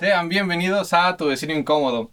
[0.00, 2.08] Sean bienvenidos a Tu Vecino Incómodo,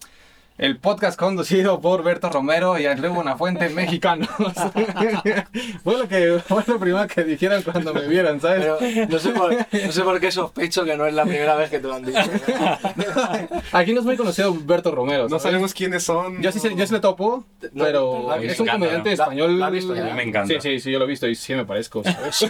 [0.58, 4.28] el podcast conducido por Berto Romero y André Buenafuente, mexicanos.
[5.86, 8.66] fue, lo que, fue lo primero que dijeron cuando me vieron, ¿sabes?
[8.78, 11.70] Pero no sé, por, no sé por qué sospecho que no es la primera vez
[11.70, 12.20] que te lo han dicho.
[13.72, 15.24] Aquí no es muy conocido Berto Romero.
[15.24, 15.44] No ¿sabes?
[15.44, 16.42] sabemos quiénes son.
[16.42, 19.24] Yo sí, sé- yo sí le topo, No, pero es un encanta, comediante ¿no?
[19.24, 19.60] español.
[19.60, 20.14] ¿La- visto ya?
[20.14, 20.54] Me encanta.
[20.56, 22.42] Sí, sí, sí, yo lo he visto y sí me parezco, ¿sabes?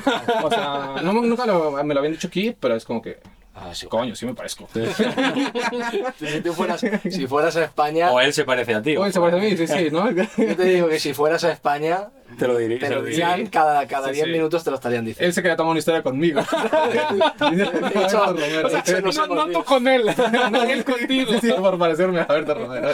[0.43, 3.19] o sea, no, me- nunca lo- me lo habían dicho aquí, pero es como que,
[3.59, 3.87] Ah, sí.
[3.87, 4.69] coño, sí me parezco.
[6.19, 8.95] Si, tú fueras, si fueras a España, O él se parece a ti.
[8.97, 10.09] Oye, se parece a mí, sí, sí, ¿no?
[10.11, 10.25] yo
[10.55, 12.79] te digo que si fueras a España, Te lo diría.
[12.79, 13.51] te lo dirían diría.
[13.51, 14.31] cada, cada Sí, 10 sí.
[14.31, 15.27] minutos te lo estarían diciendo.
[15.27, 16.41] Él se quería tomar una historia conmigo.
[16.91, 18.69] De hecho, Romero.
[18.69, 20.03] de hecho, nos No, no ando con él.
[20.51, 21.33] No, él contigo.
[21.41, 22.89] Sí, por parecerme a Berto Romero.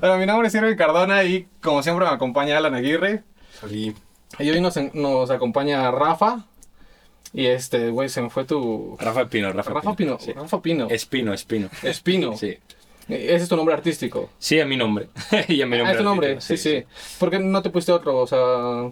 [0.00, 3.22] Bueno, mi nombre es Irving Cardona y como siempre me acompaña Alan Aguirre.
[3.60, 3.94] Salí.
[4.38, 6.44] Y hoy nos, nos acompaña Rafa.
[7.32, 8.96] Y este, güey, se me fue tu...
[8.98, 10.18] Rafa Espino, Rafa, Rafa Pino.
[10.18, 10.32] Sí.
[10.32, 10.88] Rafa Pino.
[10.88, 11.68] Espino, Espino.
[11.82, 12.36] Espino.
[12.36, 12.56] Sí.
[13.08, 14.28] Ese es tu nombre artístico.
[14.38, 15.08] Sí, es mi nombre.
[15.48, 15.86] y es mi nombre.
[15.86, 16.84] Ah, es tu nombre, artístico, sí, sí.
[17.18, 18.18] ¿Por qué no te pusiste otro?
[18.18, 18.90] O sea.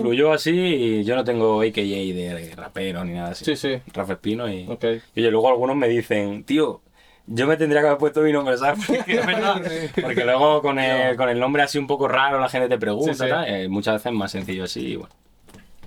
[0.00, 3.44] Fluyó así y yo no tengo AKA de rapero ni nada así.
[3.44, 3.80] Sí, sí.
[3.92, 4.66] Rafa Espino y...
[4.68, 4.84] Ok.
[5.16, 6.80] Y oye, luego algunos me dicen, tío,
[7.26, 8.84] yo me tendría que haber puesto mi nombre, ¿sabes?
[10.00, 13.14] Porque, luego con el, con el nombre así un poco raro la gente te pregunta,
[13.14, 13.52] Sí, sí.
[13.52, 15.14] eh, muchas veces es más sencillo así y bueno.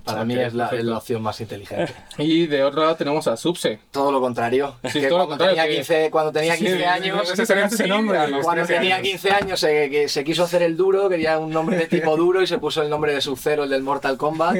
[0.04, 1.92] Para mí es la, es la opción más inteligente.
[2.18, 3.78] Y de otro lado tenemos a Subse.
[3.90, 4.76] Todo lo contrario.
[4.84, 7.46] Sí, que todo lo cuando, contrario, tenía que- 15, cuando tenía 15 Sí, años, ese
[7.46, 8.18] sería ese nombre.
[8.18, 9.08] a los cuando 13 tenía años.
[9.08, 12.42] 15 años se, que se quiso hacer el duro, quería un nombre de tipo duro
[12.42, 14.56] y se puso el nombre de Sub-Zero, el del Mortal Kombat.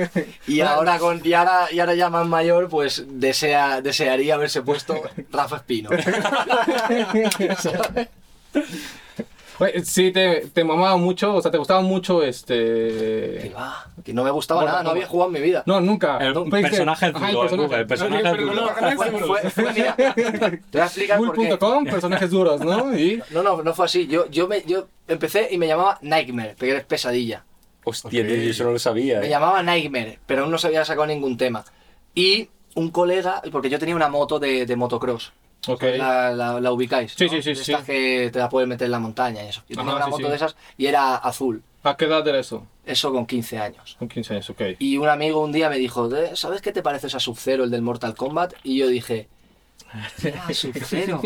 [0.47, 5.01] Y ahora, con, y ahora, y ahora ya más mayor, pues desea, desearía haberse puesto
[5.31, 5.91] Rafa Espino.
[9.85, 13.53] Sí, te, te mamaba mucho, o sea, te gustaba mucho Que este...
[13.57, 15.63] va, que no me gustaba nada, no había jugado en mi vida.
[15.67, 16.19] No, nunca.
[16.19, 18.55] El No, pensé- personaje Ajá, duro, el Google, el personaje Pero duro.
[18.55, 20.13] no, no, Fue, fue- fue- mira, te
[20.73, 21.47] voy a explicar por qué.
[21.49, 22.99] Bull.com, personajes duros, ¿no?
[22.99, 23.23] Y...
[23.31, 24.07] No, no, no fue así.
[24.07, 27.45] Yo, yo, me, yo empecé y me llamaba Nightmare, porque eres pesadilla.
[27.85, 28.27] Hostia, Ok.
[28.29, 29.21] tío, yo eso no lo sabía.
[29.21, 29.31] Me eh.
[29.31, 31.65] llamaba Nightmare, pero aún no se había sacado ningún tema.
[32.15, 35.33] Y un colega, porque yo tenía una moto de, de motocross.
[35.99, 37.13] La, la, la ubicáis.
[37.17, 37.31] Sí, ¿no?
[37.31, 37.73] sí, sí, De sí.
[37.73, 39.63] Estas que te la puedes meter en la montaña y eso.
[39.69, 40.29] Yo tenía una sí, moto sí.
[40.31, 41.63] de esas y era azul.
[41.83, 42.67] ¿A qué edad era eso?
[42.87, 43.97] Eso con 15 años.
[43.99, 44.63] Con 15 años, ok.
[44.79, 47.71] Y un amigo un día me dijo, "Eh, ¿sabes qué te pareces a Sub-Zero, el
[47.71, 48.55] del Mortal Kombat?
[48.63, 49.29] Y yo dije,
[49.95, 51.21] "Ah, Sub-Zero,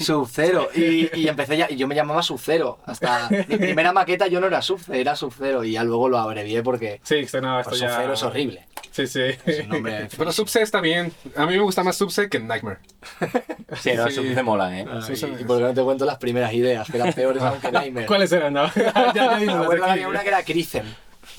[0.00, 0.68] Sub-Zero.
[0.74, 2.78] Y, y empecé ya, y yo me llamaba Sub-Zero.
[2.86, 5.64] Hasta mi primera maqueta yo no era Sub-Zero, era Sub-Zero.
[5.64, 7.90] Y ya luego lo abrevié porque Sí, no, esto ya...
[7.90, 8.66] Sub-Zero es horrible.
[8.90, 9.20] Sí, sí.
[9.44, 9.66] Es
[10.16, 11.12] Pero Subse está bien.
[11.36, 12.78] A mí me gusta más Subse que Nightmare.
[13.80, 14.86] Sí, no, eso me mola, eh.
[14.88, 17.60] Ah, y, y por qué no te cuento las primeras ideas, que eran peores aún
[17.60, 18.06] que Nightmare.
[18.06, 18.52] ¿Cuáles eran?
[18.52, 18.70] No?
[18.74, 19.90] ya, ya Me dimos acuerdo que aquí.
[19.90, 20.86] había una que era Crisem.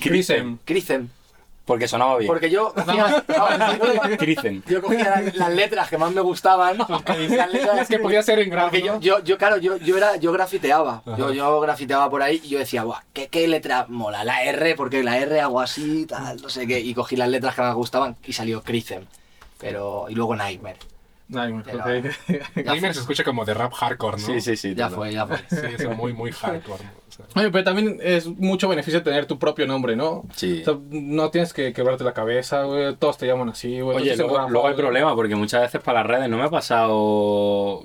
[0.00, 0.58] Crisem.
[0.66, 1.08] Crisem.
[1.66, 2.28] Porque sonaba bien.
[2.28, 3.24] Porque yo cogía,
[4.68, 6.78] yo cogía las, las letras que más me gustaban.
[7.28, 8.50] las letras Es que podía ser en.
[8.50, 11.02] Porque yo, yo, yo, claro, yo, yo, era, yo grafiteaba.
[11.18, 14.22] Yo, yo grafiteaba por ahí y yo decía, Buah, ¿qué, ¿qué letra mola?
[14.22, 16.78] La R, porque la R hago así, tal, no sé qué.
[16.78, 19.04] Y cogí las letras que más me gustaban y salió Crisem.
[19.58, 20.78] Pero, y luego Nightmare.
[21.34, 21.84] Ay, Pero-.
[22.54, 24.26] Nightmare se escucha como de rap hardcore, ¿no?
[24.26, 24.74] Sí, sí, sí.
[24.76, 25.38] Ya fue, ya fue.
[25.50, 26.84] Sí, es muy, muy hardcore.
[27.34, 30.24] Oye, pero también es mucho beneficio tener tu propio nombre, ¿no?
[30.34, 30.60] Sí.
[30.62, 32.94] O sea, no tienes que quebrarte la cabeza, güey.
[32.96, 33.96] Todos te llaman así, güey.
[33.98, 37.84] Oye, luego, hay problema porque muchas veces para las redes no me ha pasado.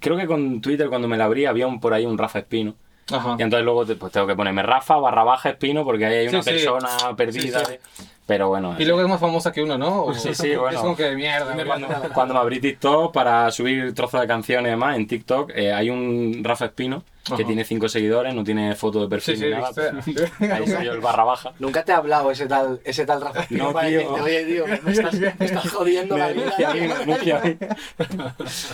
[0.00, 2.74] Creo que con Twitter cuando me la abrí había un, por ahí un Rafa Espino.
[3.10, 3.36] Ajá.
[3.38, 6.28] Y entonces luego te- pues tengo que ponerme Rafa barra baja Espino porque ahí hay
[6.28, 6.56] una Sí, sí.
[6.66, 7.64] persona perdida.
[7.64, 8.04] Sí, sí.
[8.26, 8.74] Pero bueno.
[8.76, 10.02] Y luego es más famosa que uno, ¿no?
[10.04, 10.76] O- Sí, sí, bueno.
[10.76, 14.66] Es como que de mierda, cuando, cuando me abrí TikTok para subir trozos de canciones
[14.66, 17.44] y demás, en TikTok eh, hay un Rafa Espino que Ajá.
[17.44, 19.70] tiene 5 seguidores, no tiene foto de perfil Sí, sí, ni nada.
[20.04, 20.52] viste.
[20.52, 21.52] Ahí soy yo el barra baja.
[21.60, 23.46] Nunca te he hablado ese tal, ese tal Rafa.
[23.50, 23.98] No, para tío.
[24.00, 26.42] decirte, Oye, tío, me estás, me estás jodiendo la vida.
[26.56, 27.56] Denuncia a mí, denuncia a mí.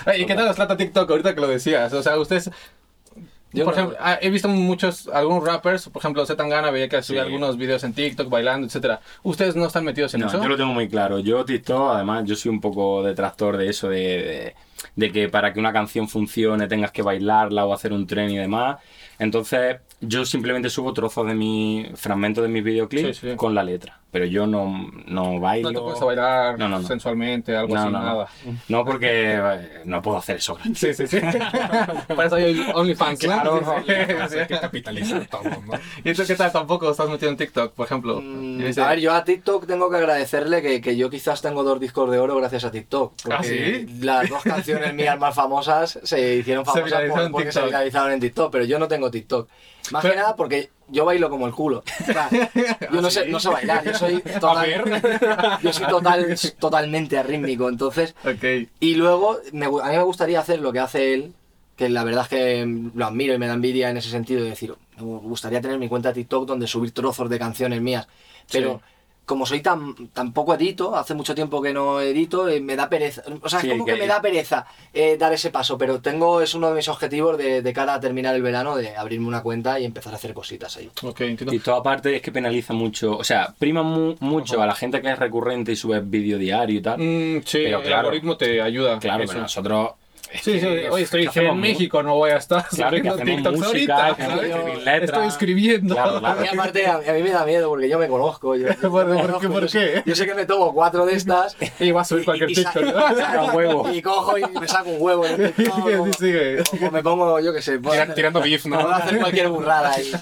[0.06, 1.92] Oye, ¿Y qué tal os trata TikTok ahorita que lo decías?
[1.92, 2.50] O sea, ustedes...
[3.52, 7.02] Yo por no- ejemplo, ah, he visto muchos, algunos rappers, por ejemplo, Zetangana veía que
[7.02, 7.26] subía Sí.
[7.26, 9.00] algunos videos en TikTok bailando, etcétera.
[9.22, 10.42] ¿Ustedes no están metidos en No, eso?
[10.42, 11.18] yo lo tengo muy claro.
[11.18, 14.54] Yo TikTok, además, yo soy un poco detractor de eso, de, de,
[14.96, 18.38] de que para que una canción funcione tengas que bailarla o hacer un tren y
[18.38, 18.78] demás.
[19.18, 23.36] Entonces, yo simplemente subo trozos de mi fragmentos de mis videoclips Sí, sí.
[23.36, 23.98] con la letra.
[24.12, 25.72] Pero yo no, no bailo.
[25.72, 26.86] No te puedes bailar No, no, no.
[26.86, 28.04] sensualmente, algo No, así, no, no.
[28.04, 28.28] nada.
[28.68, 30.58] No, porque eh, no puedo hacer eso.
[30.74, 31.18] Sí, sí, sí.
[32.08, 33.28] Para eso hay OnlyFans, ¿no?
[33.32, 34.38] Claro, Sí, sí, sí.
[34.38, 35.72] hay que capitalizar todo, ¿no?
[36.04, 36.52] ¿Y tú qué tal?
[36.52, 38.20] Tampoco estás metido en TikTok, por ejemplo.
[38.22, 41.80] Mm, A ver, yo a TikTok tengo que agradecerle que, que yo quizás tengo dos
[41.80, 43.14] discos de oro gracias a TikTok.
[43.22, 43.86] Porque ¿Ah, sí?
[44.02, 47.70] las dos canciones mías más famosas se hicieron Se famosas viralizaron por- porque se TikTok.
[47.70, 49.48] viralizaron en TikTok, pero yo no tengo TikTok.
[49.90, 51.82] Más Pero- que nada porque yo bailo como el culo.
[52.00, 52.28] O sea,
[52.92, 58.14] yo no sé, no sé bailar, yo soy total, yo soy total, totalmente arrítmico, entonces
[58.78, 61.32] y luego, me a mí me gustaría hacer lo que hace él,
[61.76, 64.50] que la verdad es que lo admiro y me da envidia en ese sentido de
[64.50, 68.06] decir, me gustaría tener mi cuenta de TikTok donde subir trozos de canciones mías.
[68.50, 68.91] Pero Sí.
[69.24, 72.88] Como soy tan, tan poco edito, hace mucho tiempo que no edito, eh, me da
[72.88, 73.22] pereza.
[73.42, 76.00] O sea, Sí, es como que- que me da pereza eh, dar ese paso, pero
[76.00, 79.28] tengo, es uno de mis objetivos de, de cara a terminar el verano, de abrirme
[79.28, 80.90] una cuenta y empezar a hacer cositas ahí.
[81.02, 81.54] Ok, entiendo.
[81.54, 85.00] Y toda aparte es que penaliza mucho, o sea, prima mu- mucho a la gente
[85.00, 86.98] que es recurrente y sube vídeo diario y tal.
[86.98, 88.98] Mm, sí, Pero el algoritmo te ayuda.
[88.98, 89.90] claro, pero nosotros...
[90.42, 94.84] Sí, sí, oye, estoy en México, no voy a estar Claro, que TikToks música, ahorita,
[94.86, 95.04] que.
[95.04, 95.94] Estoy escribiendo.
[95.94, 96.40] Claro, A claro.
[96.40, 98.56] mí aparte, a, a mí me da miedo porque yo me conozco.
[98.56, 100.10] Yo, yo ¿Por- me por conozco, qué, por yo sé- qué?
[100.10, 102.82] Yo sé que me tomo cuatro de estas Y va a subir cualquier y, TikTok.
[102.82, 103.92] y- Saca un huevo.
[103.92, 107.40] y cojo y me saco un huevo en el TikTok, Sí, o- o me pongo,
[107.40, 108.80] yo qué sé, Tira- hacer, tirando beef, ¿no?
[108.80, 110.12] puedo hacer cualquier burrada ahí.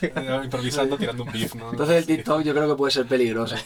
[0.44, 1.70] Improvisando, tirando un beef, ¿no?
[1.70, 3.56] Entonces el TikTok yo creo que puede ser peligroso.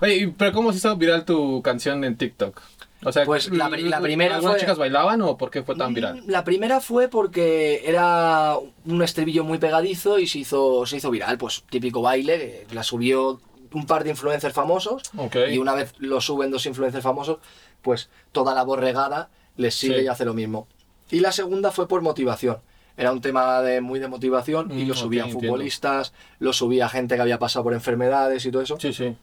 [0.00, 2.60] Oye, ¿y ¿pero cómo se hizo viral tu canción en TikTok?
[3.04, 5.74] O sea, Pues la pri- la primera ¿algunas fue- chicas bailaban o por qué fue
[5.74, 6.22] tan viral?
[6.22, 8.56] Mm, La primera fue porque era
[8.86, 12.82] un estribillo muy pegadizo y se hizo, se hizo viral, pues típico baile, que la
[12.84, 13.40] subió
[13.72, 15.02] un par de influencers famosos
[15.50, 17.38] y una vez lo suben dos influencers famosos,
[17.80, 20.04] pues toda la borregada les sigue Sí.
[20.04, 20.68] y hace lo mismo.
[21.10, 22.58] Y la segunda fue por motivación.
[22.96, 27.16] Era un tema de, muy de motivación y Mm, lo subían futbolistas, lo subía gente
[27.16, 28.78] que había pasado por enfermedades y todo eso.
[28.78, 29.16] Sí, sí.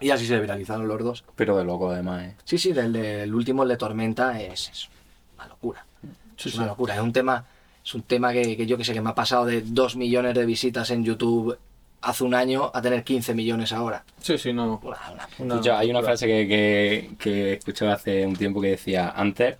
[0.00, 1.24] Y así se viralizaron los dos.
[1.36, 2.34] Pero de loco además, ¿eh?
[2.44, 4.88] Sí, sí, el, del último, el de Tormenta, es, es
[5.36, 5.84] una locura.
[6.36, 6.58] Sí, es sí.
[6.58, 6.94] una locura.
[6.94, 7.44] Es un tema,
[7.84, 10.34] es un tema que, que yo que sé, que me ha pasado de 2 millones
[10.34, 11.58] de visitas en YouTube
[12.00, 14.04] hace un año a tener 15 millones ahora.
[14.20, 14.80] Sí, sí, no.
[14.84, 18.68] Una- una- Una Escucha, hay una frase que, que, que escuchaba hace un tiempo que
[18.70, 19.56] decía, antes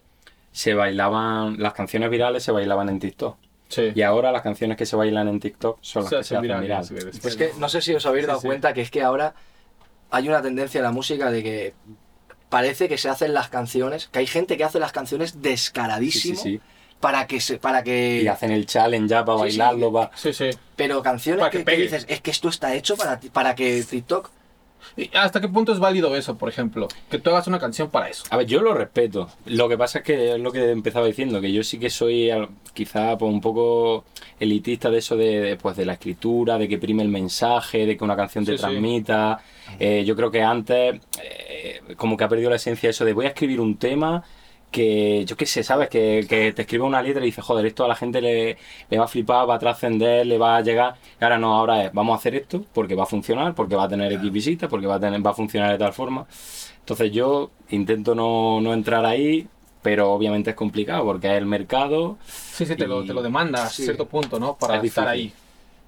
[0.53, 3.37] se bailaban, las canciones virales se bailaban en TikTok.
[3.69, 3.91] Sí.
[3.95, 6.51] Y ahora las canciones que se bailan en TikTok son las Se que se hacen
[6.51, 6.91] hacen virales,
[7.25, 8.47] Es que no sé si os habéis Sí, dado sí.
[8.47, 9.35] cuenta que es que ahora
[10.11, 11.75] hay una tendencia en la música de que
[12.49, 15.43] parece que se hacen las canciones, que hay gente que hace las canciones Sí, sí,
[15.43, 16.61] descaradísimo sí.
[17.01, 19.59] para que se, para que Y hacen el challenge ya para Sí, sí.
[19.59, 20.51] bailarlo, pa- Sí, sí.
[20.77, 21.83] pero canciones Para que, que que pegue.
[21.85, 24.31] dices, es que esto está hecho para ti- para que TikTok
[24.97, 26.89] ¿Y hasta qué punto es válido eso, por ejemplo?
[27.11, 28.25] Que tú hagas una canción para eso.
[28.31, 29.29] A ver, yo lo respeto.
[29.47, 32.31] Lo que pasa es que es lo que empezaba diciendo, que yo sí que soy
[32.75, 34.05] quizá pues, un poco
[34.41, 37.97] elitista de eso de, de, pues, de la escritura, de que prime el mensaje, de
[37.97, 38.63] que una canción te Sí, sí.
[38.63, 39.41] transmita.
[39.79, 43.27] Eh, yo creo que antes eh, como que ha perdido la esencia eso de voy
[43.27, 44.23] a escribir un tema
[44.71, 45.89] que yo qué sé, ¿sabes?
[45.89, 48.59] Que, que te escribe una letra y dices, joder, esto a la gente le,
[48.91, 50.97] le va a flipar, va a trascender, le va a llegar.
[51.21, 53.85] Y ahora no, ahora es, vamos a hacer esto porque va a funcionar, porque va
[53.85, 56.27] a tener X visitas, porque va a, tener, va a funcionar de tal forma.
[56.81, 59.49] Entonces yo intento no, no entrar ahí,
[59.83, 62.19] pero obviamente es complicado porque es el mercado.
[62.25, 63.85] Sí, sí, te, lo, te lo demanda a Sí.
[63.85, 64.59] cierto punto, ¿no?
[64.59, 65.09] Para Es estar difícil.
[65.09, 65.35] ahí.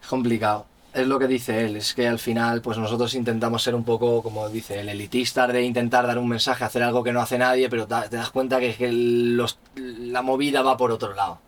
[0.00, 0.69] Es complicado.
[0.92, 4.22] Es lo que dice él, es que al final pues nosotros intentamos ser un poco,
[4.22, 7.68] como dice, el elitista de intentar dar un mensaje, hacer algo que no hace nadie,
[7.70, 11.40] pero te das cuenta que, que los, la movida va por otro lado.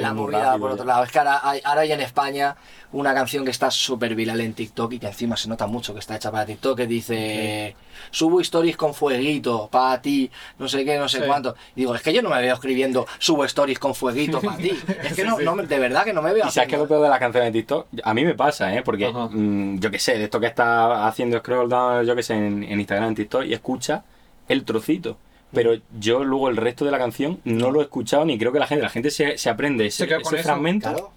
[0.00, 1.04] La movida rápido por otro lado.
[1.04, 2.56] Es que ahora hay, ahora hay en España
[2.92, 6.00] una canción que está súper viral en TikTok y que encima se nota mucho que
[6.00, 7.76] está hecha para TikTok, que dice,
[8.10, 10.28] subo stories con fueguito, para ti,
[10.58, 11.24] no sé qué, no sé Sí.
[11.26, 11.54] cuánto.
[11.76, 14.72] Y digo, es que yo no me veo escribiendo, subo stories con fueguito, para ti.
[15.04, 17.02] Es que no, no de verdad que no me veo Y sabes que lo peor
[17.02, 18.82] de las canciones de TikTok, a mí me pasa, ¿eh?
[18.82, 22.34] Porque mm, yo qué sé, de esto que está haciendo scroll down, yo qué sé,
[22.34, 24.02] en, en Instagram, en TikTok, y escucha
[24.48, 25.16] el trocito.
[25.52, 28.58] Pero yo luego el resto de la canción no lo he escuchado ni creo que
[28.58, 30.90] la gente, la gente se, se aprende ese, Se fragmento.
[30.90, 31.12] Claro.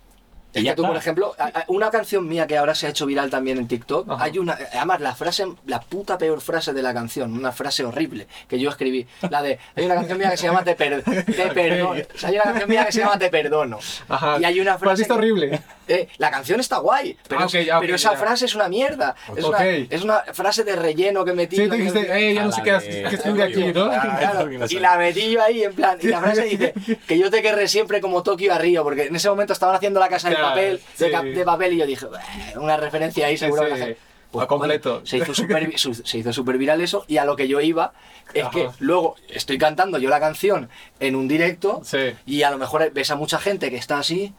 [0.54, 0.88] Y Es ya que tú, está.
[0.90, 1.36] por ejemplo,
[1.68, 4.24] una canción mía que ahora se ha hecho viral también en TikTok, Ajá.
[4.24, 8.28] hay una, además la frase, la puta peor frase de la canción, una frase horrible
[8.48, 11.48] que yo escribí, la de, hay una canción mía que se llama Te, per- te
[11.50, 13.80] perdono, o sea, hay una canción mía que se llama Te perdono,
[14.10, 14.38] Ajá.
[14.40, 15.60] y hay una has frase, que- horrible.
[15.88, 18.18] eh, la canción está guay, pero, Ah, es- ok, ya, ok, pero esa ya.
[18.18, 21.56] frase es una mierda, es, una, es una frase de relleno que metí.
[21.56, 22.76] Sí, tú dijiste, eh, ya A no sé qué,
[23.12, 23.90] escribe aquí, ¿no?
[23.90, 26.74] Claro, que y la metí yo ahí en plan, y la frase dice
[27.08, 30.00] que yo te querré siempre como Tokio a Río, porque en ese momento estaban haciendo
[30.00, 31.12] la casa de Claro, papel, de, sí.
[31.12, 32.22] cap- de papel, y yo dije, "Bueh,
[32.58, 33.82] una referencia ahí seguro Sí, que la sí.
[33.84, 34.00] gente-
[34.40, 34.90] A completo.
[34.94, 37.48] bueno, se hizo súper vi- su- se hizo súper viral eso, y a lo que
[37.48, 37.94] yo iba
[38.34, 38.76] es que Ajá.
[38.80, 40.70] luego estoy cantando yo la canción
[41.00, 42.14] en un directo, Sí.
[42.26, 44.34] y a lo mejor ves a mucha gente que está así.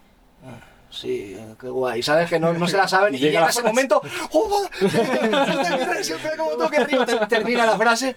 [0.91, 2.05] Sí, qué guay.
[2.05, 2.31] ¿Sabes?
[2.31, 3.17] Que no, no se la saben.
[3.17, 4.01] Y Llega llega la ese momento.
[4.31, 4.65] ¡Oh,
[6.03, 6.69] siempre como!
[6.71, 8.15] Ter- Termina la frase.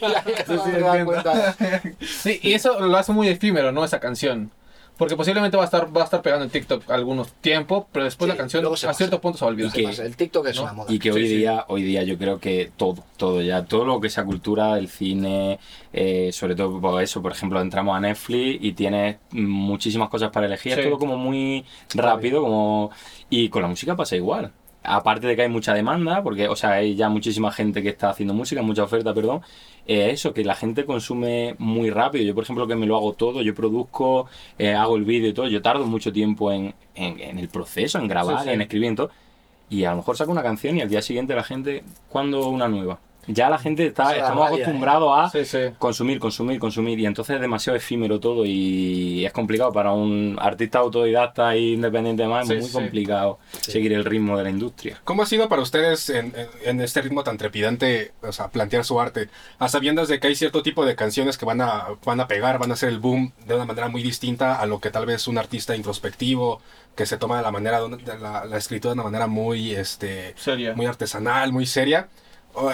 [0.00, 2.06] Y ahí Sí, sí.
[2.06, 3.84] Sí, y eso lo hace muy efímero, ¿no?
[3.84, 4.50] Esa canción.
[4.98, 8.26] Porque posiblemente va a estar, va a estar pegando en TikTok algunos tiempo, pero después
[8.26, 8.92] Sí, la canción a pasa.
[8.94, 9.70] cierto punto se va a olvidar.
[9.70, 10.62] Y que- Pasa, El TikTok es ¿no?
[10.64, 10.92] una moda.
[10.92, 11.36] Y que Sí, hoy sí.
[11.36, 14.88] día, hoy día yo creo que todo, todo ya, todo lo que sea cultura, el
[14.88, 15.60] cine,
[15.92, 20.46] eh, sobre todo por eso, por ejemplo, entramos a Netflix y tienes muchísimas cosas para
[20.46, 20.80] elegir, Sí.
[20.80, 21.64] es todo como muy
[21.94, 22.90] rápido, como
[23.30, 24.50] y con la música pasa igual.
[24.84, 28.10] Aparte de que hay mucha demanda, porque, o sea, hay ya muchísima gente que está
[28.10, 29.40] haciendo música, mucha oferta, perdón,
[29.86, 32.24] eh, eso, que la gente consume muy rápido.
[32.24, 35.32] Yo, por ejemplo, que me lo hago todo, yo produzco, eh, hago el vídeo y
[35.34, 38.50] todo, yo tardo mucho tiempo en, en- en el proceso, en grabar, Sí, sí.
[38.50, 39.10] en escribir y todo.
[39.70, 42.68] Y a lo mejor saco una canción y al día siguiente la gente, ¿cuándo una
[42.68, 42.98] nueva?
[43.28, 44.54] Ya la gente está, es estamos ¿eh?
[44.54, 45.58] acostumbrados a Sí, sí.
[45.78, 50.78] consumir, consumir, consumir y entonces es demasiado efímero todo y es complicado para un artista
[50.78, 52.72] autodidacta e independiente más, Sí, es muy sí.
[52.74, 54.98] complicado seguir el ritmo de la industria.
[55.04, 58.84] ¿Cómo ha sido para ustedes en, en- en este ritmo tan trepidante, o sea, plantear
[58.84, 62.20] su arte, a sabiendas de que hay cierto tipo de canciones que van a, van
[62.20, 64.90] a pegar, van a hacer el boom de una manera muy distinta a lo que
[64.90, 66.60] tal vez un artista introspectivo,
[66.96, 70.34] que se toma de la manera, de la, la escritura de una manera muy, este,
[70.36, 70.74] Seria.
[70.74, 72.08] muy artesanal, muy seria?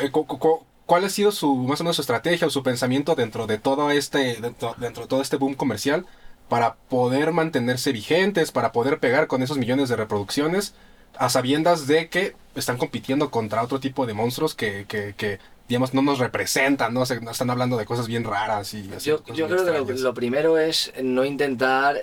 [0.00, 2.62] Eh, cu- cu- cu- ¿Cuál ha sido su, más o menos su estrategia o su
[2.62, 6.04] pensamiento dentro de todo este, dentro, dentro de todo este boom comercial
[6.48, 10.74] para poder mantenerse vigentes, para poder pegar con esos millones de reproducciones,
[11.16, 15.38] a sabiendas de que están compitiendo contra otro tipo de monstruos que, que, que,
[15.68, 17.06] digamos, no nos representan, ¿no?
[17.06, 20.14] Se- están hablando de cosas bien raras y así, Yo, yo creo que lo, lo
[20.14, 21.96] primero es no intentar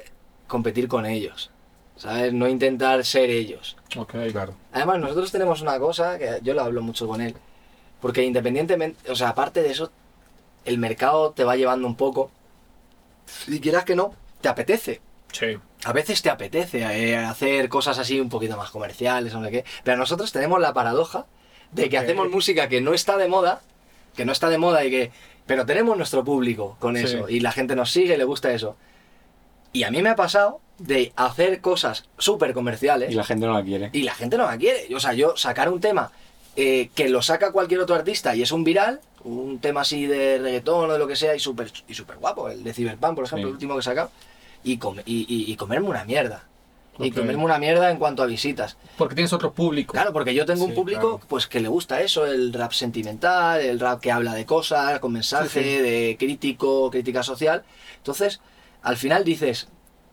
[0.48, 1.52] competir con ellos.
[1.98, 2.34] ¿Sabes?
[2.34, 3.78] No intentar ser ellos.
[3.96, 4.16] Ok.
[4.32, 4.56] Claro.
[4.74, 7.36] Además, nosotros tenemos una cosa que yo lo hablo mucho con él.
[8.02, 9.92] Porque independientemente, o sea, aparte de eso,
[10.66, 12.32] el mercado te va llevando un poco.
[13.48, 15.02] Y quieras que no, te apetece.
[15.32, 15.58] Sí.
[15.86, 19.66] A veces te apetece eh, hacer cosas así un poquito más comerciales, no sé qué.
[19.84, 21.26] Pero nosotros tenemos la paradoja
[21.72, 23.62] de que hacemos música que no está de moda,
[24.16, 25.12] que no está de moda y que...
[25.48, 27.04] Pero tenemos nuestro público con Sí.
[27.04, 28.76] eso y la gente nos sigue y le gusta eso.
[29.74, 33.54] Y a mí me ha pasado de hacer cosas súper comerciales Y la gente no
[33.54, 33.90] la quiere.
[33.94, 34.94] y la gente no la quiere.
[34.96, 36.12] O sea, yo sacar un tema
[36.56, 40.38] eh, que lo saca cualquier otro artista y es un viral, un tema así de
[40.40, 43.26] reggaetón o de lo que sea y súper y súper guapo, el de Cyberpunk, por
[43.26, 43.50] ejemplo, Sí.
[43.50, 44.12] el último que he sacado,
[44.64, 46.46] y, come- y, y- y comerme una mierda.
[47.00, 48.78] Y comerme una mierda en cuanto a visitas.
[48.98, 49.94] Porque tienes otro público.
[49.94, 51.22] Claro, porque yo tengo un público claro.
[51.30, 55.14] pues que le gusta eso, el rap sentimental, el rap que habla de cosas, con
[55.14, 57.64] mensaje, Sí, de crítico, crítica social.
[57.98, 58.40] Entonces,
[58.84, 59.68] al final dices,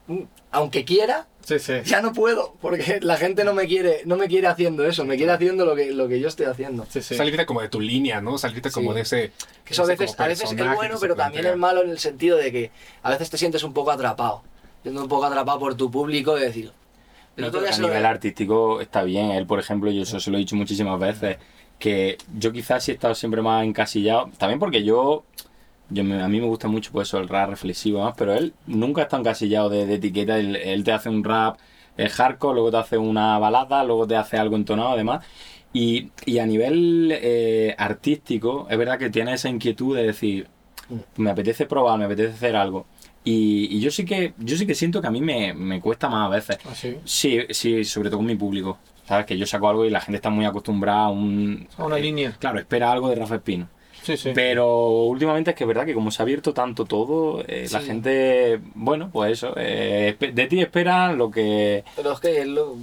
[0.07, 1.73] "Mm, aunque quiera, Sí, sí.
[1.85, 5.17] ya no puedo, porque la gente no me quiere, no me quiere haciendo eso, me
[5.17, 6.87] quiere haciendo lo que, lo que yo estoy haciendo.
[6.90, 7.14] Sí, sí.
[7.17, 8.37] Salirte como de tu línea, ¿no?
[8.37, 8.97] Salirte como Sí.
[8.97, 9.33] de ese...
[9.64, 12.37] Que eso a veces, a veces es bueno, pero también es malo en el sentido
[12.37, 12.71] de que
[13.02, 14.43] a veces te sientes un poco atrapado.
[14.83, 16.73] Siendo un poco atrapado por tu público de decir.
[17.37, 19.31] No, pero día a lo- nivel artístico está bien.
[19.31, 21.38] Él, por ejemplo, yo eso se lo he dicho muchísimas veces,
[21.78, 25.25] que yo quizás sí he estado siempre más encasillado, también porque yo,
[25.90, 28.52] yo me- a mí me gusta mucho pues eso, el rap reflexivo, más, pero él
[28.66, 30.38] nunca está encasillado de, de etiqueta.
[30.38, 31.59] Él, él te hace un rap
[31.97, 35.25] eh, hardcore, luego te hace una balada, luego te hace algo entonado además.
[35.73, 40.47] Y, y a nivel eh, artístico, es verdad que tiene esa inquietud de decir,
[41.16, 42.87] me apetece probar, me apetece hacer algo.
[43.25, 46.09] Y, y yo sí que yo sí que siento que a mí me, me cuesta
[46.09, 46.59] más a veces.
[46.71, 46.97] Así.
[47.04, 48.78] Sí, sí, sobre todo con mi público.
[49.07, 51.66] Sabes que yo saco algo y la gente está muy acostumbrada a un...
[51.76, 52.33] A una eh, línea.
[52.38, 53.68] Claro, espera algo de Rafa Espino.
[54.02, 54.33] Sí, sí.
[54.35, 57.81] Pero últimamente es que es verdad que como se ha abierto tanto todo, eh, la
[57.81, 61.85] gente, bueno, pues eso, eh, de ti espera lo que...
[61.97, 62.76] Pero es que lo-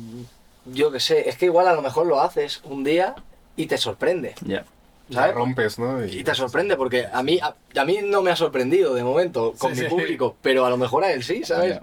[0.65, 3.15] yo qué sé, es que igual a lo mejor lo haces un día
[3.55, 4.35] y te sorprende.
[4.45, 4.65] Ya.
[5.09, 5.35] La ¿Sabes?
[5.35, 6.03] rompes, ¿no?
[6.03, 9.53] Y te sorprende porque a mí, a, a mí no me ha sorprendido de momento
[9.57, 9.95] con Sí, mi sí.
[9.95, 11.79] público, pero a lo mejor a él sí, ¿sabes?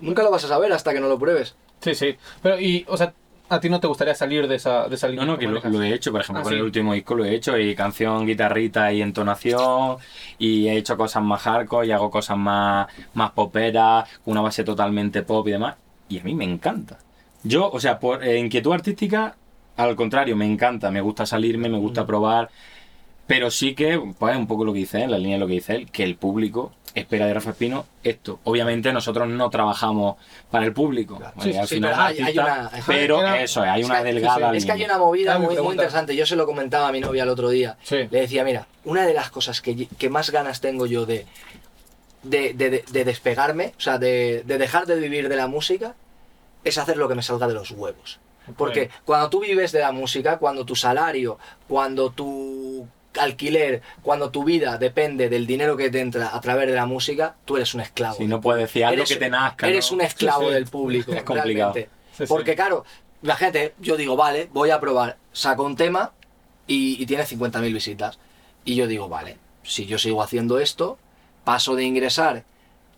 [0.00, 1.54] Nunca lo vas a saber hasta que no lo pruebes.
[1.80, 2.16] Sí, sí.
[2.42, 3.14] Pero, y, o sea,
[3.48, 5.26] ¿a ti no te gustaría salir de esa, de esa No, línea?
[5.26, 6.56] no, que lo, he hecho, por ejemplo, Ah, con sí.
[6.58, 9.96] el último disco lo he hecho, y canción, guitarrita y entonación,
[10.38, 14.64] y he hecho cosas más hardcore, y hago cosas más, más poperas, con una base
[14.64, 15.76] totalmente pop y demás,
[16.08, 16.98] y a mí me encanta.
[17.42, 19.36] Yo, o sea, por eh, inquietud artística,
[19.76, 21.82] al contrario, me encanta, me gusta salirme, me Mm.
[21.82, 22.48] gusta probar,
[23.26, 25.54] pero sí que, pues un poco lo que dice él, la línea de lo que
[25.54, 28.38] dice él, que el público espera de Rafa Espino esto.
[28.44, 30.16] Obviamente nosotros no trabajamos
[30.50, 31.32] para el público, Claro.
[31.36, 31.52] ¿vale?
[31.52, 34.50] Sí, al sí, final pero hay- hay una- hay- eso, hay Es una que- delgada
[34.52, 34.56] sí.
[34.58, 36.14] Es que hay una movida muy, muy interesante.
[36.16, 37.76] Yo se lo comentaba a mi novia el otro día.
[37.82, 37.96] Sí.
[38.10, 41.26] Le decía, mira, una de las cosas que, que más ganas tengo yo de,
[42.22, 45.94] de, de- de- de despegarme, o sea, de, de dejar de vivir de la música,
[46.62, 48.18] es hacer lo que me salga de los huevos.
[48.56, 52.86] Porque cuando tú vives de la música, cuando tu salario, cuando tu
[53.18, 57.36] alquiler, cuando tu vida depende del dinero que te entra a través de la música,
[57.44, 58.16] tú eres un esclavo.
[58.16, 59.68] Si no puedes decir algo Eres- que te nazca.
[59.68, 59.96] Eres ¿no?
[59.96, 60.54] un esclavo Sí, sí.
[60.54, 61.12] del público.
[61.14, 61.72] Es complicado.
[61.74, 61.90] realmente.
[62.16, 62.24] Sí, sí.
[62.28, 62.84] Porque claro,
[63.22, 66.12] la gente, yo digo, vale, voy a probar, saco un tema
[66.66, 68.18] y, y tiene 50.000 visitas.
[68.64, 70.98] Y yo digo, vale, si yo sigo haciendo esto,
[71.44, 72.44] paso de ingresar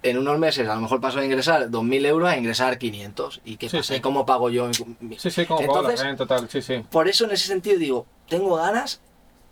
[0.02, 3.40] en unos meses a lo mejor paso de ingresar 2.000 euros a ingresar 500.
[3.44, 3.94] ¿Y qué Sí, pasa?
[3.94, 3.99] sí.
[3.99, 4.68] ¿Y cómo pago yo?
[5.00, 6.85] mi- Sí, sí, como pago la Entonces, renta, total, sí, sí.
[6.90, 9.00] por eso en ese sentido digo, tengo ganas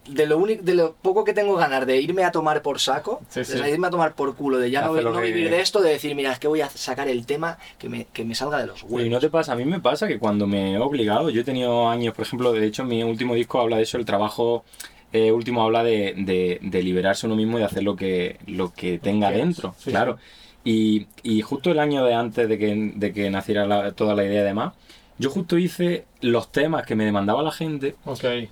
[0.09, 3.23] de lo único, de lo poco que tengo ganas de irme a tomar por saco,
[3.29, 5.91] Sí, de irme a tomar por culo, de ya no, no vivir de esto, de
[5.91, 8.67] decir, mira, es que voy a sacar el tema que me, que me salga de
[8.67, 9.07] los huevos.
[9.07, 9.53] ¿y no te pasa?
[9.53, 12.53] A mí me pasa que cuando me he obligado, yo he tenido años, por ejemplo,
[12.53, 14.65] de hecho mi último disco habla de eso, el trabajo
[15.13, 18.73] eh, último habla de, de- de liberarse uno mismo y de hacer lo que, lo
[18.75, 20.19] que tenga dentro, claro.
[20.65, 24.25] Y, y justo el año de antes de que, de que naciera la- toda la
[24.25, 24.73] idea y demás,
[25.19, 27.95] yo justo hice los temas que me demandaba la gente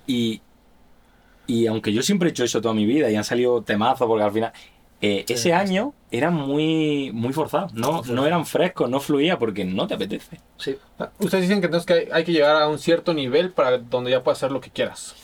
[0.06, 0.40] y,
[1.61, 4.25] y aunque yo siempre he hecho eso toda mi vida y han salido temazos porque
[4.25, 4.52] al final...
[5.00, 9.87] eh, ese año eran muy, muy forzados, no, no eran frescos, no fluía porque no
[9.88, 10.38] te apetece.
[10.59, 10.76] Sí.
[11.18, 14.11] Ustedes dicen que entonces que hay, hay que llegar a un cierto nivel para donde
[14.12, 15.14] ya puedas hacer lo que quieras.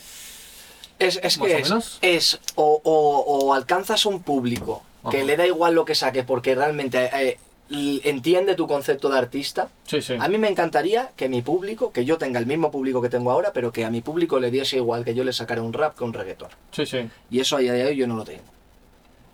[0.99, 5.73] Es, es que o es, o, o- o alcanzas un público que le da igual
[5.75, 7.37] lo que saque porque realmente eh,
[7.71, 9.69] entiende tu concepto de artista.
[9.85, 10.15] Sí, sí.
[10.19, 13.31] A mí me encantaría que mi público, que yo tenga el mismo público que tengo
[13.31, 15.97] ahora, pero que a mi público le diese igual que yo le sacara un rap
[15.97, 16.49] que un reggaetón.
[16.71, 17.09] Sí, sí.
[17.29, 18.43] Y eso a día de hoy yo no lo tengo.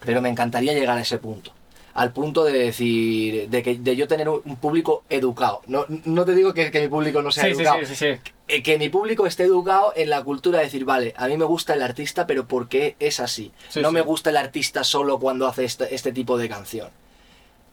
[0.06, 1.52] Pero me encantaría llegar a ese punto.
[1.94, 5.62] Al punto de decir, de, que, de yo tener un, público educado.
[5.68, 7.80] No, no te digo que, que mi público no sea Sí, educado.
[7.80, 8.32] sí, sí, sí.
[8.50, 11.46] Eh, Que mi público esté educado en la cultura de decir, vale, a mí me
[11.46, 13.54] gusta el artista, pero ¿por qué es así?
[13.70, 16.90] Sí, no me gusta el artista solo cuando hace este, este tipo de canción.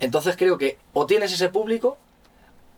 [0.02, 1.96] Entonces creo que o tienes ese público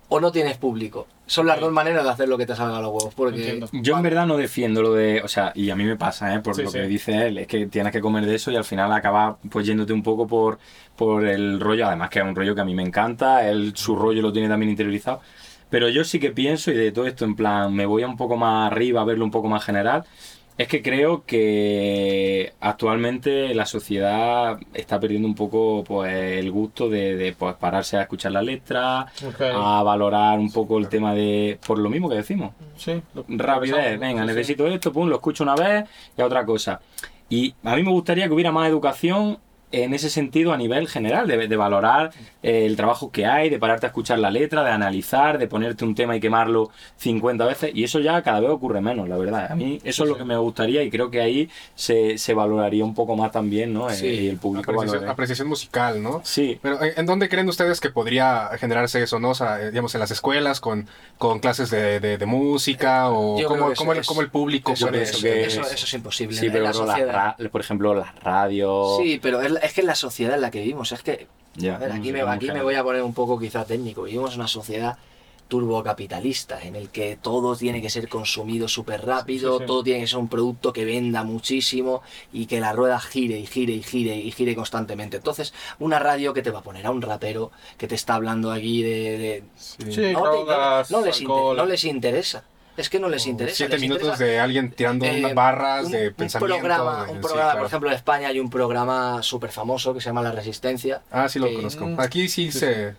[0.08, 1.08] o no tienes público.
[1.26, 3.14] Son las dos maneras de hacer lo que te salga a los huevos.
[3.14, 3.68] Porque Entiendo.
[3.72, 6.40] Yo en verdad no defiendo lo de, o sea, y a mí me pasa, ¿eh?
[6.40, 6.78] por Sí, lo sí.
[6.78, 9.66] que dice él, es que tienes que comer de eso y al final acabas pues
[9.66, 10.58] yéndote un poco por,
[10.96, 13.96] por el rollo, además que es un rollo que a mí me encanta, él su
[13.96, 15.20] rollo lo tiene también interiorizado,
[15.70, 18.16] pero yo sí que pienso y de todo esto en plan, me voy a un
[18.18, 20.04] poco más arriba, a verlo un poco más general,
[20.56, 27.16] es que creo que actualmente la sociedad está perdiendo un poco pues el gusto de,
[27.16, 29.06] de, pues, pararse a escuchar la letra,
[29.40, 33.02] a valorar un poco el tema de, por lo mismo que decimos, Sí.
[33.28, 35.84] rapidez, venga, necesito esto, pum, lo escucho una vez
[36.16, 36.80] y a otra cosa.
[37.28, 39.38] Y a mí me gustaría que hubiera más educación
[39.82, 42.12] en ese sentido a nivel general, de, de valorar
[42.42, 45.84] eh, el trabajo que hay, de pararte a escuchar la letra, de analizar, de ponerte
[45.84, 49.50] un tema y quemarlo 50 veces, y eso ya cada vez ocurre menos, la verdad.
[49.50, 52.84] A mí eso es lo que me gustaría y creo que ahí se, se valoraría
[52.84, 53.88] un poco más también, ¿no?
[53.90, 54.06] Eh, Sí.
[54.06, 56.20] y el público Apreciación, apreciación musical, ¿no?
[56.24, 59.30] Sí, Pero ¿en dónde creen ustedes que podría generarse eso, no?
[59.30, 60.86] O sea, eh, digamos, en las escuelas, con,
[61.18, 64.72] con clases de, de- de música, o Yo creo cómo, cómo el, cómo el público
[64.72, 65.02] eso, puede...
[65.02, 66.36] eso- eso- eso es imposible.
[66.36, 68.98] sí, pero la ra- por ejemplo, las radios...
[68.98, 71.26] Sí, pero es, la- es que en la sociedad en la que vivimos, es que
[71.56, 74.02] Ya, A ver, aquí, me, aquí voy a poner un poco quizá técnico.
[74.02, 74.96] Vivimos en una sociedad
[75.46, 79.66] turbocapitalista en el que todo tiene que ser consumido súper rápido, Sí, sí, sí.
[79.66, 83.46] todo tiene que ser un producto que venda muchísimo y que la rueda gire y
[83.46, 85.18] gire y gire y gire constantemente.
[85.18, 88.50] Entonces, una radio que te va a poner a un rapero que te está hablando
[88.52, 89.18] aquí de...
[89.18, 92.44] de- Sí, no, te- no les inter- no les interesa.
[92.76, 93.56] Es que no les interesa.
[93.56, 96.56] Siete les minutos interesa- de alguien tirando eh, unas barras un- de un pensamiento.
[96.58, 97.58] programa, de- un sí, programa claro.
[97.60, 101.02] por ejemplo, en España hay un programa súper famoso que se llama La Resistencia.
[101.12, 101.86] Ah, sí lo que- conozco.
[101.86, 102.00] Mm.
[102.00, 102.94] Aquí sí, Sí, se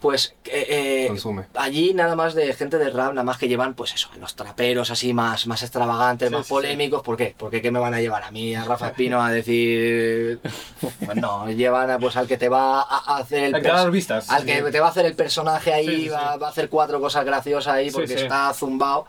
[0.00, 1.46] Pues eh, eh, consume.
[1.54, 4.90] allí nada más de gente de rap, nada más que llevan, pues eso, los traperos
[4.90, 7.02] así más, más extravagantes, Sí, más sí, polémicos.
[7.02, 7.34] ¿Por qué?
[7.36, 10.38] Porque ¿qué me van a llevar a mí, a Rafa Espino, a decir...
[11.06, 13.90] Pues no, llevan a, pues al que te va a hacer el...
[13.90, 14.28] Vistas.
[14.30, 14.70] Al que Sí.
[14.70, 16.08] te va a hacer el personaje ahí, Sí, sí, sí.
[16.10, 18.22] Va, va a hacer cuatro cosas graciosas ahí Sí, porque sí.
[18.24, 19.06] está zumbado.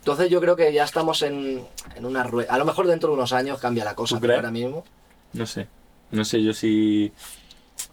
[0.00, 1.64] Entonces yo creo que ya estamos en,
[1.96, 2.52] en una rueda.
[2.52, 4.84] A lo mejor dentro de unos años cambia la cosa, ahora mismo...
[5.32, 5.68] No sé.
[6.10, 7.10] No sé yo si.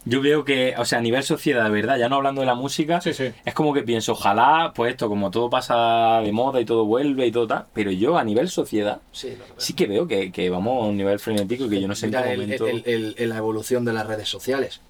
[0.10, 2.56] Yo veo que, o sea, a nivel sociedad, de verdad, ya no hablando de la
[2.56, 3.32] música, Sí, sí.
[3.46, 7.28] es como que pienso, ojalá, pues esto, como todo pasa de moda y todo vuelve
[7.28, 10.84] y todo tal, pero yo a nivel sociedad Sí, sí que veo que, que vamos
[10.84, 12.68] a un nivel frenético y que yo no sé en Mira qué el- momento.
[12.68, 14.82] el- el- el- la evolución de las redes sociales.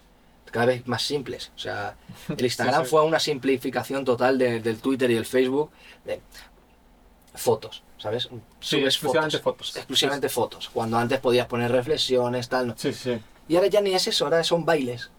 [0.52, 1.52] Cada vez más simples.
[1.56, 1.96] O sea,
[2.36, 2.90] el Instagram Sí, sí.
[2.90, 5.70] fue una simplificación total de- del Twitter y el Facebook
[6.06, 6.22] de
[7.36, 8.24] fotos, ¿sabes?
[8.24, 9.76] Sí, Subes exclusivamente fotos.
[9.76, 10.70] Exclusivamente fotos.
[10.70, 12.68] Cuando antes podías poner reflexiones, tal.
[12.68, 12.74] no.
[12.78, 13.18] Sí, sí.
[13.50, 15.10] Y ahora ya ni es eso, ahora son bailes.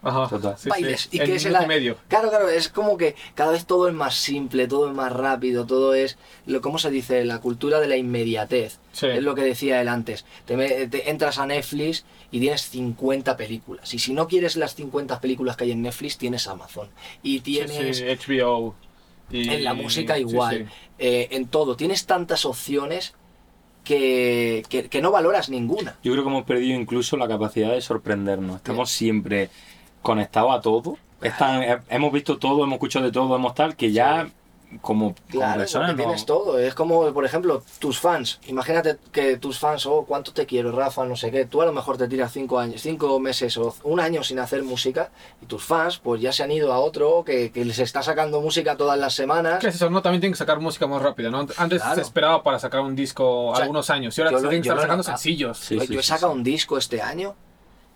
[0.00, 0.28] Ajá.
[0.28, 0.54] Total.
[0.56, 0.68] Sí, sí.
[0.68, 1.08] bailes.
[1.10, 1.96] Y que es el medio.
[2.08, 5.66] Claro, claro, es como que cada vez todo es más simple, todo es más rápido,
[5.66, 7.24] todo es, lo ¿cómo se dice?
[7.24, 8.78] La cultura de la inmediatez.
[8.92, 9.06] Sí.
[9.06, 10.24] Es lo que decía él antes.
[10.44, 13.92] Te, me- te entras a Netflix y tienes 50 películas.
[13.92, 16.88] Y si no quieres las 50 películas que hay en Netflix, tienes Amazon.
[17.22, 18.76] Y tienes sí, HBO.
[19.30, 19.48] Y...
[19.48, 20.72] en la música sí, igual, sí.
[21.00, 21.76] eh, en todo.
[21.76, 23.14] Tienes tantas opciones
[23.84, 25.96] que, que, que no valoras ninguna.
[26.02, 28.56] Yo creo que hemos perdido incluso la capacidad de sorprendernos.
[28.56, 29.50] Estamos siempre
[30.02, 30.98] conectados a todo.
[31.22, 34.28] Están- he- hemos visto todo, hemos escuchado de todo, hemos tal, que ya
[34.82, 35.86] como Claro, persona.
[35.86, 36.58] porque no- tienes todo.
[36.58, 38.38] Es como, por ejemplo, tus fans.
[38.46, 41.46] Imagínate que tus fans, oh, cuánto te quiero, Rafa, no sé qué.
[41.46, 44.62] Tú a lo mejor te tiras cinco años, cinco meses o un año sin hacer
[44.62, 45.10] música
[45.42, 48.40] y tus fans, pues ya se han ido a otro que, que les está sacando
[48.42, 49.58] música todas las semanas.
[49.58, 49.88] ¿Qué es eso?
[49.88, 51.38] No, también tienen que sacar música más rápida, ¿no?
[51.56, 51.94] Antes Claro.
[51.94, 54.68] se esperaba para sacar un disco sea, algunos años y ahora yo se tienen que
[54.68, 55.58] estar sacando sencillos.
[55.58, 56.38] Sí, yo sí, yo he sí, sacado sí.
[56.38, 57.34] un disco este año,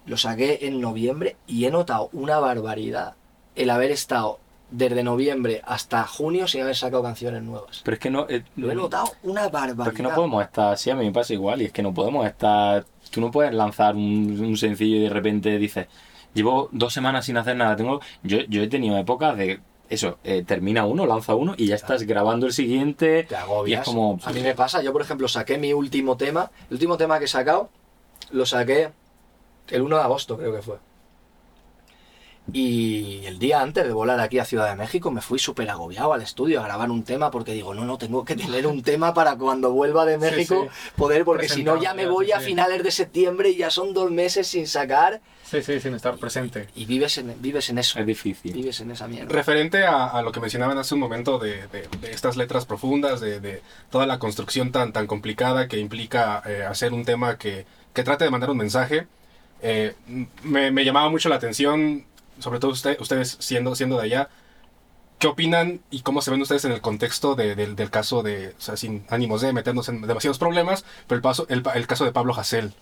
[0.07, 3.15] lo saqué en noviembre y he notado una barbaridad
[3.55, 4.39] el haber estado
[4.73, 7.83] desde noviembre hasta junio sin haber sacado canciones nuevas.
[7.85, 8.27] Pero es que no.
[8.29, 9.77] eh, Lo he notado una barbaridad.
[9.85, 11.83] Pero es que no podemos estar así, a mí me pasa igual, y es que
[11.83, 12.85] no podemos estar...
[13.11, 15.87] Tú no puedes lanzar un, un sencillo y de repente dices,
[16.35, 18.01] llevo dos semanas sin hacer nada, tengo...
[18.23, 19.61] Yo, yo he tenido épocas de...
[19.91, 23.25] Eso, eh, termina uno, lanza uno y ya estás grabando el siguiente.
[23.25, 23.79] Te agobias.
[23.79, 24.19] Y es como...
[24.25, 27.27] A mí me pasa, yo por ejemplo saqué mi último tema, el último tema que
[27.27, 27.69] he sacado,
[28.31, 28.91] lo saqué
[29.69, 30.77] el 1 de agosto creo que fue.
[32.53, 36.13] Y el día antes de volar aquí a Ciudad de México me fui súper agobiado
[36.13, 39.15] al estudio a grabar un tema porque digo, no, no, tengo que tener un tema
[39.15, 42.51] para cuando vuelva de México poder, porque si no ya me voy a sí, sí.
[42.51, 46.67] finales de septiembre y ya son dos meses sin sacar Sí, sí, sin estar presente.
[46.75, 48.53] y vives en, vives en eso, Es difícil.
[48.55, 49.29] vives en esa mierda.
[49.33, 53.21] Referente a, a lo que mencionaban hace un momento de, de- de estas letras profundas,
[53.21, 57.67] de, de toda la construcción tan, tan complicada que implica eh, hacer un tema que,
[57.93, 59.07] que trate de mandar un mensaje,
[59.63, 59.95] eh,
[60.43, 62.05] me, me llamaba mucho la atención,
[62.43, 64.29] sobre todo usted- ustedes siendo, siendo de allá,
[65.19, 68.61] ¿qué opinan y cómo se ven ustedes en el contexto de- del- caso de, o
[68.61, 72.35] sea, sin ánimos de meternos en demasiados problemas, pero el, paso, el, caso de Pablo
[72.35, 72.75] Hasél?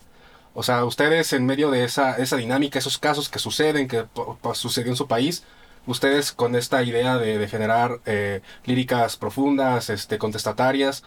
[0.53, 4.05] O sea, ustedes en medio de esa, esa dinámica, esos casos que suceden, que
[4.53, 5.43] sucedió en su país,
[5.87, 11.03] ustedes con esta idea de, generar eh, líricas profundas, este, contestatarias,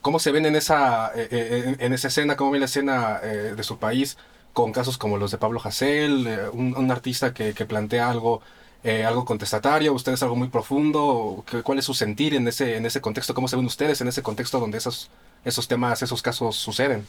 [0.00, 2.36] ¿cómo se ven en esa, eh, eh, en, esa escena?
[2.36, 4.16] ¿Cómo ven la escena de su país
[4.62, 8.42] con casos como los de Pablo Hasél, eh, un, un artista que, que plantea algo,
[8.82, 11.44] eh, algo contestatario, ustedes algo muy profundo?
[11.48, 13.34] ¿Qué- ¿Cuál es su sentir en ese, en ese contexto?
[13.34, 15.10] ¿Cómo se ven ustedes en ese contexto donde esos,
[15.44, 17.06] esos temas, esos casos suceden?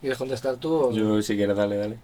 [0.00, 0.74] ¿Quieres contestar tú?
[0.74, 1.98] o- Yo, si quieres, dale, dale.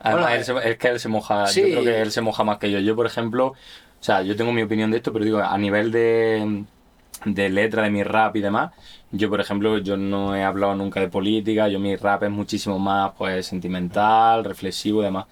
[0.00, 1.60] Además, Bueno, él se- es que él se moja, sí.
[1.60, 2.78] yo creo que él se moja más que yo.
[2.78, 3.54] Yo, por ejemplo, o
[4.00, 6.64] sea, yo tengo mi opinión de esto, pero digo, a nivel de,
[7.24, 8.72] de letra, de mi rap y demás,
[9.10, 12.78] yo, por ejemplo, yo no he hablado nunca de política, yo mi rap es muchísimo
[12.78, 15.26] más, pues, sentimental, reflexivo y demás.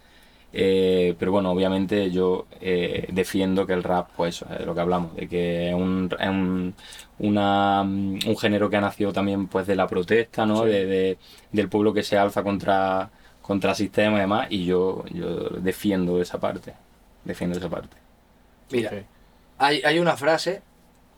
[0.52, 4.80] Eh, pero bueno, obviamente yo eh, defiendo que el rap, pues eso, es lo que
[4.80, 6.74] hablamos, de que es un, es un,
[7.18, 10.64] una, un género que ha nacido también pues de la protesta, ¿no?
[10.64, 11.18] De, de-
[11.52, 13.10] del pueblo que se alza contra,
[13.42, 16.74] contra el sistema y demás, y yo, yo defiendo esa parte,
[17.24, 17.96] defiendo esa parte.
[18.70, 18.96] Mira,
[19.58, 20.62] hay, hay una frase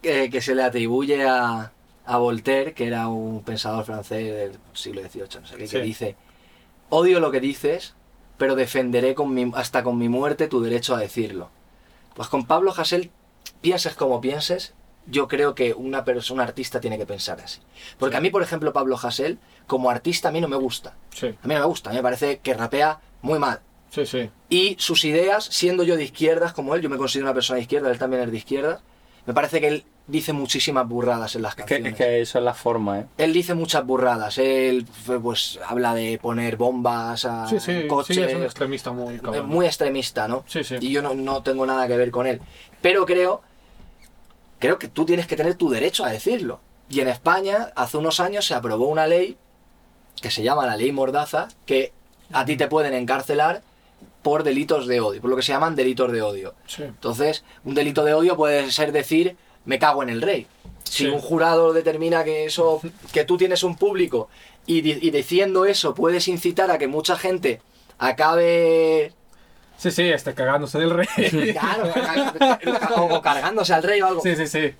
[0.02, 1.72] que, que se le atribuye a,
[2.06, 6.16] a Voltaire, que era un pensador francés del siglo XVIII, no sé qué, que dice,
[6.88, 7.94] odio lo que dices,
[8.38, 11.50] pero defenderé con mi- hasta con mi muerte tu derecho a decirlo.
[12.14, 13.10] Pues con Pablo Hasél,
[13.60, 14.74] pienses como pienses,
[15.06, 17.60] yo creo que una persona, un artista tiene que pensar así.
[17.98, 18.18] Porque Sí.
[18.18, 20.96] a mí, por ejemplo, Pablo Hasél, como artista, a mí no me gusta.
[21.14, 23.60] Sí, A mí no me gusta, a mí me parece que rapea muy mal.
[23.90, 24.30] sí, sí.
[24.48, 27.62] Y sus ideas, siendo yo de izquierdas como él, yo me considero una persona de
[27.62, 28.80] izquierda, él también es de izquierda,
[29.26, 31.92] me parece que él dice muchísimas burradas en las Es que, canciones.
[31.92, 33.06] es que eso es la forma, ¿eh?
[33.18, 34.86] Él dice muchas burradas, él
[35.22, 39.48] pues habla de poner bombas a Sí, sí, coches, sí, es un extremista muy cabrón.
[39.48, 40.44] muy extremista, ¿no?
[40.46, 40.76] Sí, sí.
[40.80, 42.40] Y yo no, no tengo nada que ver con él.
[42.82, 43.42] Pero creo,
[44.58, 46.60] creo que tú tienes que tener tu derecho a decirlo.
[46.88, 49.36] Y en España, hace unos años se aprobó una ley
[50.20, 51.92] que se llama la ley Mordaza, que
[52.32, 53.62] a ti te pueden encarcelar
[54.22, 56.54] por delitos de odio, por lo que se llaman delitos de odio.
[56.66, 56.82] Sí.
[56.82, 60.46] Entonces, un delito de odio puede ser decir, me cago en el rey.
[60.84, 61.06] Si Sí.
[61.06, 62.80] un jurado determina que eso,
[63.12, 64.28] que tú tienes un público
[64.66, 67.60] y, di- y diciendo eso puedes incitar a que mucha gente
[67.98, 69.12] acabe
[69.78, 71.06] Sí, sí, está cagándose del rey.
[71.52, 71.90] Claro,
[72.98, 74.20] o cargándose al rey o algo.
[74.22, 74.74] Sí, sí, sí.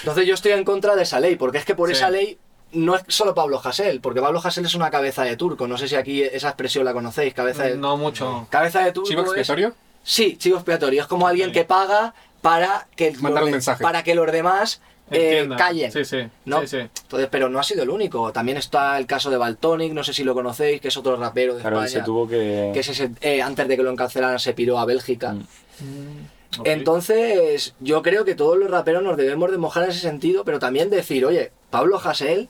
[0.00, 1.94] Entonces yo estoy en contra de esa ley, porque es que por Sí.
[1.94, 2.36] esa ley
[2.72, 5.68] no es solo Pablo Hasél, porque Pablo Hasél es una cabeza de turco.
[5.68, 8.48] No sé si aquí esa expresión la conocéis, cabeza de, No mucho.
[8.50, 9.08] cabeza de turco.
[9.08, 9.74] ¿Chivo es- expiatorio?
[10.02, 11.02] Sí, chivo expiatorio.
[11.02, 12.12] Es como alguien que paga
[12.44, 13.82] para que, Mandar los un de- mensaje.
[13.82, 15.90] para que los demás eh, callen.
[15.90, 16.18] Sí, sí.
[16.44, 16.60] ¿no?
[16.60, 16.76] Sí, sí.
[16.78, 18.32] Entonces, pero no ha sido el único.
[18.32, 21.54] También está el caso de Baltonic, no sé si lo conocéis, que es otro rapero
[21.54, 22.04] de Claro, se España.
[22.04, 22.70] tuvo que...
[22.74, 25.32] Que es ese- eh, antes de que lo encarcelaran se piró a Bélgica.
[25.32, 26.60] Mm.
[26.60, 26.66] Ok.
[26.68, 30.58] Entonces, yo creo que todos los raperos nos debemos de mojar en ese sentido, pero
[30.58, 32.48] también decir, oye, Pablo Hasél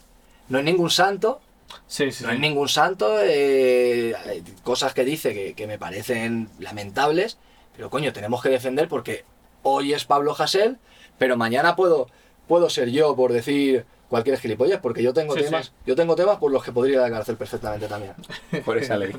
[0.49, 1.39] no es ningún santo,
[1.87, 2.23] Sí, sí.
[2.23, 7.37] no es ningún santo, eh, hay cosas que dice que, que me parecen lamentables,
[7.75, 9.23] pero coño, tenemos que defender porque
[9.65, 10.77] hoy es Pablo Hasél,
[11.17, 12.07] pero mañana puedo,
[12.47, 15.71] puedo ser yo por decir cualquier gilipollas, porque yo tengo Sí, temas, sí.
[15.87, 18.13] yo tengo temas por los que podría ir a la cárcel perfectamente también.
[18.63, 19.11] Por esa ley.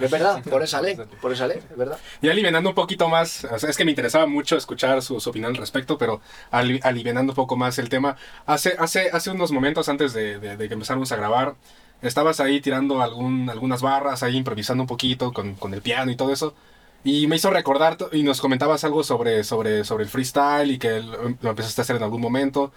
[0.00, 1.98] Es verdad, por esa ley, por esa ley, es verdad.
[2.22, 5.30] Y aliviando un poquito más, o sea, es que me interesaba mucho escuchar su, su
[5.30, 8.16] opinión al respecto, pero ali- alivianando un poco más el tema.
[8.46, 11.54] Hace, hace, hace unos momentos antes de, de- de que empezáramos a grabar,
[12.02, 16.16] estabas ahí tirando algún, algunas barras, ahí improvisando un poquito con, con el piano y
[16.16, 16.54] todo eso.
[17.02, 21.00] Y me hizo recordar y nos comentabas algo sobre, sobre, sobre el freestyle y que
[21.00, 22.72] lo, lo empezaste a hacer en algún momento.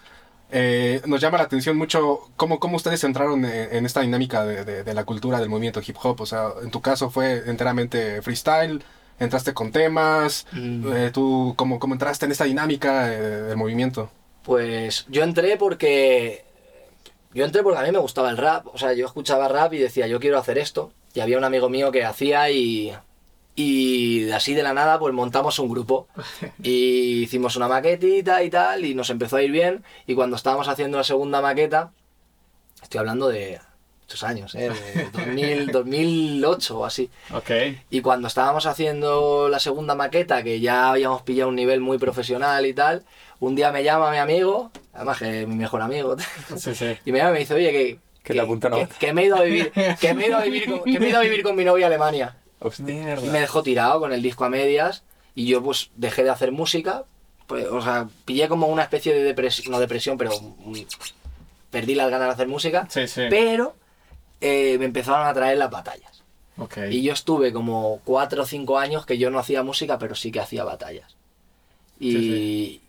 [0.50, 4.64] Eh, nos llama la atención mucho cómo, cómo ustedes entraron en, en esta dinámica de,
[4.64, 6.20] de- de la cultura del movimiento hip hop.
[6.20, 8.82] O sea, en tu caso fue enteramente freestyle,
[9.18, 10.92] entraste con temas, Mm.
[10.94, 14.10] eh, tú cómo, cómo entraste en esta dinámica eh, del movimiento.
[14.42, 16.44] Pues yo entré porque.
[17.34, 18.66] Yo entré porque a mí me gustaba el rap.
[18.72, 20.92] O sea, yo escuchaba rap y decía, yo quiero hacer esto.
[21.14, 22.94] Y había un amigo mío que hacía y.
[23.56, 26.08] Y así de la nada, pues montamos un grupo.
[26.62, 29.84] Y hicimos una maquetita y tal, y nos empezó a ir bien.
[30.06, 31.92] Y cuando estábamos haciendo la segunda maqueta,
[32.82, 33.60] estoy hablando de
[34.02, 34.70] muchos años, ¿eh?
[34.94, 37.10] De 2000, 2008 o así.
[37.32, 37.50] Ok.
[37.90, 42.66] Y cuando estábamos haciendo la segunda maqueta, que ya habíamos pillado un nivel muy profesional
[42.66, 43.04] y tal,
[43.40, 46.16] un día me llama mi amigo, además que es mi mejor amigo,
[46.56, 46.96] Sí, sí.
[47.04, 47.98] y me llama y me dice, oye, que,
[48.98, 51.06] Que me he ido a vivir, que me he ido a vivir con, que me
[51.06, 52.36] he ido a vivir con mi novia a Alemania.
[52.66, 53.16] Hostia.
[53.22, 55.02] Y me dejó tirado con el disco a medias
[55.34, 57.04] y yo pues dejé de hacer música,
[57.46, 60.32] pues, o sea, pillé como una especie de depresión, no depresión, pero
[61.70, 63.22] perdí las ganas de hacer música, Sí, sí.
[63.30, 63.74] pero
[64.40, 66.10] eh, me empezaron a traer las batallas.
[66.90, 70.30] Y yo estuve como cuatro o cinco años que yo no hacía música, pero sí
[70.30, 71.16] que hacía batallas.
[71.98, 72.80] Y Sí,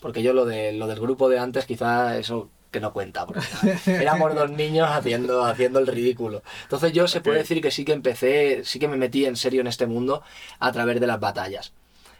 [0.00, 3.42] porque yo lo de lo del grupo de antes, quizá eso que no cuenta, porque
[3.86, 6.42] éramos dos niños haciendo, haciendo el ridículo.
[6.64, 9.60] Entonces yo se puede decir que sí que empecé, sí que me metí en serio
[9.60, 10.22] en este mundo
[10.58, 11.72] a través de las batallas.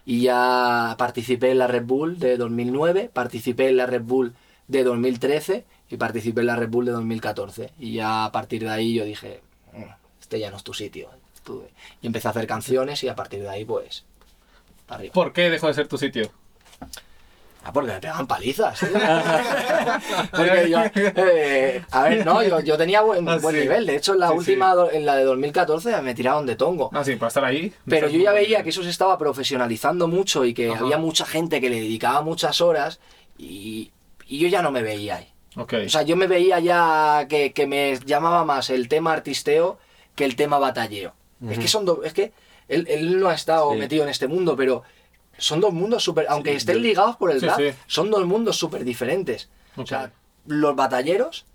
[0.04, 4.34] Y ya participé en la Red Bull de 2009, participé en la Red Bull
[4.68, 7.70] de 2013 y participé en la Red Bull de 2014.
[7.78, 9.40] Y ya a partir de ahí yo dije,
[9.72, 9.82] "Mm,
[10.20, 11.08] este ya no es tu sitio.
[12.00, 14.04] Y empecé a hacer canciones y a partir de ahí pues...
[14.88, 15.12] arriba.
[15.12, 16.30] ¿Por qué dejó de ser tu sitio?
[17.64, 18.80] Ah, porque me pegaban palizas.
[20.30, 23.62] Porque yo, eh, a ver, no, yo, yo tenía buen, Ah, buen sí.
[23.62, 23.86] nivel.
[23.86, 26.90] De hecho, en la Sí, última, do- en la de 2014, me tiraron de tongo.
[26.92, 27.72] Ah, sí, para estar ahí.
[27.86, 30.80] Pero yo ya veía que eso se estaba profesionalizando mucho y que Ajá.
[30.84, 33.00] había mucha gente que le dedicaba muchas horas
[33.38, 33.90] y,
[34.26, 35.28] y yo ya no me veía ahí.
[35.56, 35.74] Ok.
[35.86, 39.78] O sea, yo me veía ya que, que me llamaba más el tema artisteo
[40.14, 41.14] que el tema batalleo.
[41.50, 42.32] Es que son dos, es que
[42.68, 44.84] él, él no ha estado metido en este mundo, pero
[45.42, 47.70] son dos mundos súper, aunque Sí, estén ligados por el Sí, rap, sí.
[47.86, 49.48] son dos mundos súper diferentes.
[49.76, 50.12] O sea,
[50.46, 51.46] los batalleros,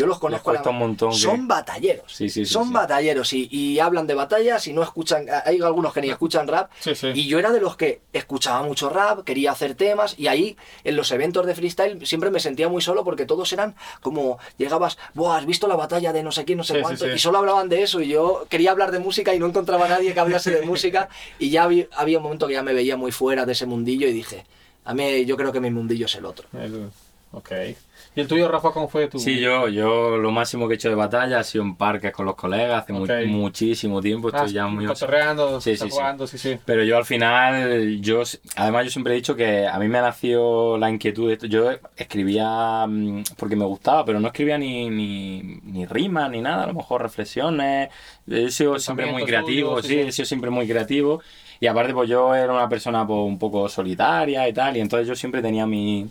[0.00, 0.44] yo los conozco.
[0.50, 2.12] cuesta un montón que- Son batalleros.
[2.12, 2.72] Sí, sí, sí, son sí.
[2.74, 6.70] batalleros y, y hablan de batallas y no escuchan, hay algunos que ni escuchan rap.
[6.80, 7.08] Sí, sí.
[7.14, 10.96] Y yo era de los que escuchaba mucho rap, quería hacer temas y ahí en
[10.96, 15.36] los eventos de freestyle siempre me sentía muy solo porque todos eran como llegabas, Buah,
[15.38, 17.12] has visto la batalla de no sé quién, no sé cuánto, sí.
[17.14, 19.88] y solo hablaban de eso y yo quería hablar de música y no encontraba a
[19.88, 21.08] nadie que hablase de música
[21.38, 24.06] y ya había, había un momento que ya me veía muy fuera de ese mundillo
[24.08, 24.46] y dije,
[24.84, 26.48] a mí yo creo que mi mundillo es el otro.
[26.58, 26.90] El-
[27.32, 27.52] Ok.
[28.16, 29.20] ¿Y el tuyo, Rafa, cómo fue tu...?
[29.20, 32.26] Sí, yo, yo lo máximo que he hecho de batalla ha sido en parques con
[32.26, 34.30] los colegas hace mu- muchísimo tiempo.
[34.32, 35.90] Ah, Estoy ya muy cotorreando, Sí, sí, sí.
[35.90, 36.58] jugando, sí, sí.
[36.64, 38.22] Pero yo al final, yo,
[38.56, 41.46] además yo siempre he dicho que a mí me nació la inquietud de esto.
[41.46, 46.64] Yo escribía mm, porque me gustaba, pero no escribía ni, ni, ni rimas ni nada,
[46.64, 47.90] a lo mejor reflexiones.
[48.28, 49.98] He sido siempre muy creativo, sí, sí.
[50.00, 51.22] he sido siempre muy creativo.
[51.60, 55.06] Y aparte, pues yo era una persona pues, un poco solitaria y tal, y entonces
[55.06, 56.08] yo siempre tenía mi,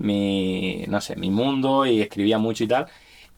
[0.00, 2.86] mi, no sé, mi mundo y escribía mucho y tal.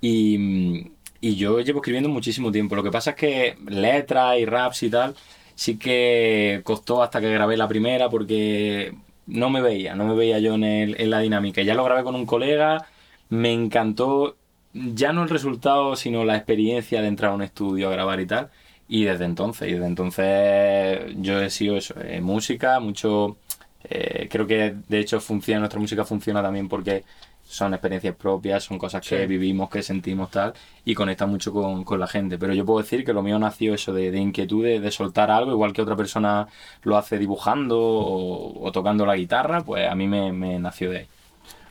[0.01, 2.75] Y, y yo llevo escribiendo muchísimo tiempo.
[2.77, 5.15] Lo que pasa es que letras y raps y tal,
[5.55, 8.95] sí que costó hasta que grabé la primera porque
[9.27, 11.63] no me veía, no me veía yo en, el- en la dinámica.
[11.63, 12.87] Ya lo grabé con un colega,
[13.29, 14.37] me encantó
[14.75, 18.27] ya no el resultado, sino la experiencia de entrar a un estudio a grabar y
[18.27, 18.51] tal.
[18.89, 23.39] Y desde entonces, y desde entonces yo he sido eso, eh, música, mucho...
[23.85, 27.05] eh, creo que de hecho funciona, nuestra música funciona también porque
[27.45, 29.27] son experiencias propias, son cosas que Sí.
[29.27, 32.39] vivimos, que sentimos tal, y conecta mucho con, con la gente.
[32.39, 35.31] Pero yo puedo decir que lo mío nació eso de, de inquietud, de, de soltar
[35.31, 36.49] algo, igual que otra persona
[36.83, 40.99] lo hace dibujando o, o tocando la guitarra, pues a mí me, me nació de
[40.99, 41.07] ahí.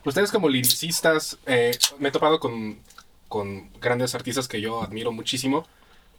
[0.06, 2.78] Ustedes como liricistas, eh, me he topado con,
[3.28, 5.66] con grandes artistas que yo admiro muchísimo,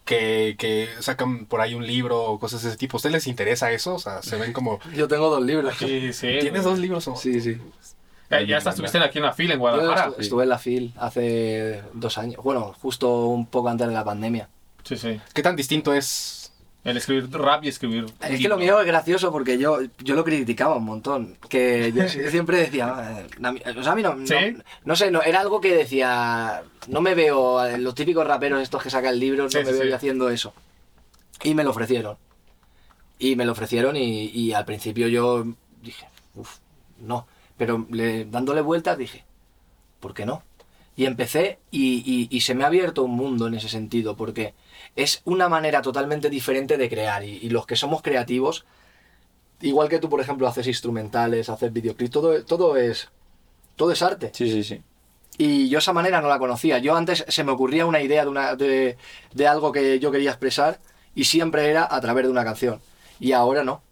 [0.05, 2.97] que, que sacan por ahí un libro o cosas de ese tipo.
[2.97, 3.95] ¿A ustedes les interesa eso?
[3.95, 4.79] O sea, se ven como...
[4.95, 5.75] Yo tengo dos libros.
[5.79, 6.29] Sí, sí.
[6.41, 7.07] ¿Tienes dos libros?
[7.09, 7.17] O...
[7.17, 7.59] Sí, sí.
[8.31, 10.11] Ya, ya hasta estuviste aquí en la fila en Yo Guadalajara.
[10.13, 14.05] estu- estuve en la FIL hace dos años, bueno, justo un poco antes de la
[14.05, 14.49] pandemia.
[14.85, 15.21] Sí, sí.
[15.35, 16.42] ¿Qué tan distinto es
[16.85, 18.07] El escribir rap y escribir.
[18.21, 18.49] Es que libro.
[18.51, 21.37] lo mío es gracioso porque yo, yo lo criticaba un montón.
[21.49, 24.35] Que yo si- siempre decía, "Eh, a mí- o sea, a mí no, no, ¿Sí?
[24.85, 28.91] no sé, no, era algo que decía, no me veo, los típicos raperos estos que
[28.91, 30.53] sacan libros, Sí, no me sí, veo yo haciendo eso.
[31.45, 32.17] Y me lo ofrecieron.
[33.19, 35.45] Y me lo ofrecieron y, y al principio yo
[35.83, 36.57] dije, uff,
[37.01, 37.27] no.
[37.57, 39.25] Pero le- dándole vueltas dije,
[40.01, 40.43] ¿por qué no?
[40.97, 44.55] Y empecé y, y- y se me ha abierto un mundo en ese sentido, porque
[44.97, 47.25] es una manera totalmente diferente de crear.
[47.25, 48.65] Y, y los que somos creativos,
[49.61, 53.09] igual que tú, por ejemplo, haces instrumentales, haces videoclips, todo, todo, es,
[53.77, 54.31] todo es arte.
[54.35, 54.83] Sí, sí, sí.
[55.39, 56.79] Y yo esa manera no la conocía.
[56.79, 58.99] Yo antes se me ocurría una idea de, una, de,
[59.33, 60.79] de algo que yo quería expresar
[61.15, 62.81] y siempre era a través de una canción.
[63.19, 63.83] Y ahora no.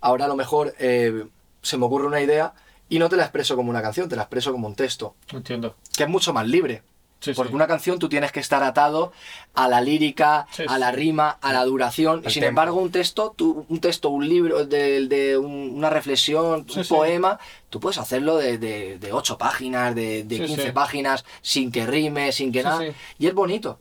[0.00, 1.26] Ahora a lo mejor eh,
[1.60, 2.54] se me ocurre una idea
[2.88, 5.76] y no te la expreso como una canción, te la expreso como un texto, Entiendo.
[5.96, 6.82] que es mucho más libre.
[7.20, 7.54] Sí, Porque sí.
[7.54, 9.12] una canción tú tienes que estar atado
[9.54, 12.22] a la lírica, Sí, a la rima, a la duración.
[12.30, 16.84] Sin embargo, un texto, tú- un texto, un libro, de, de un- una reflexión, un
[16.88, 20.72] poema, tú puedes hacerlo de, de, de 8 páginas, de, de Sí, 15 sí.
[20.72, 22.82] páginas, sin que rime, sin que nada.
[23.18, 23.78] Y es bonito.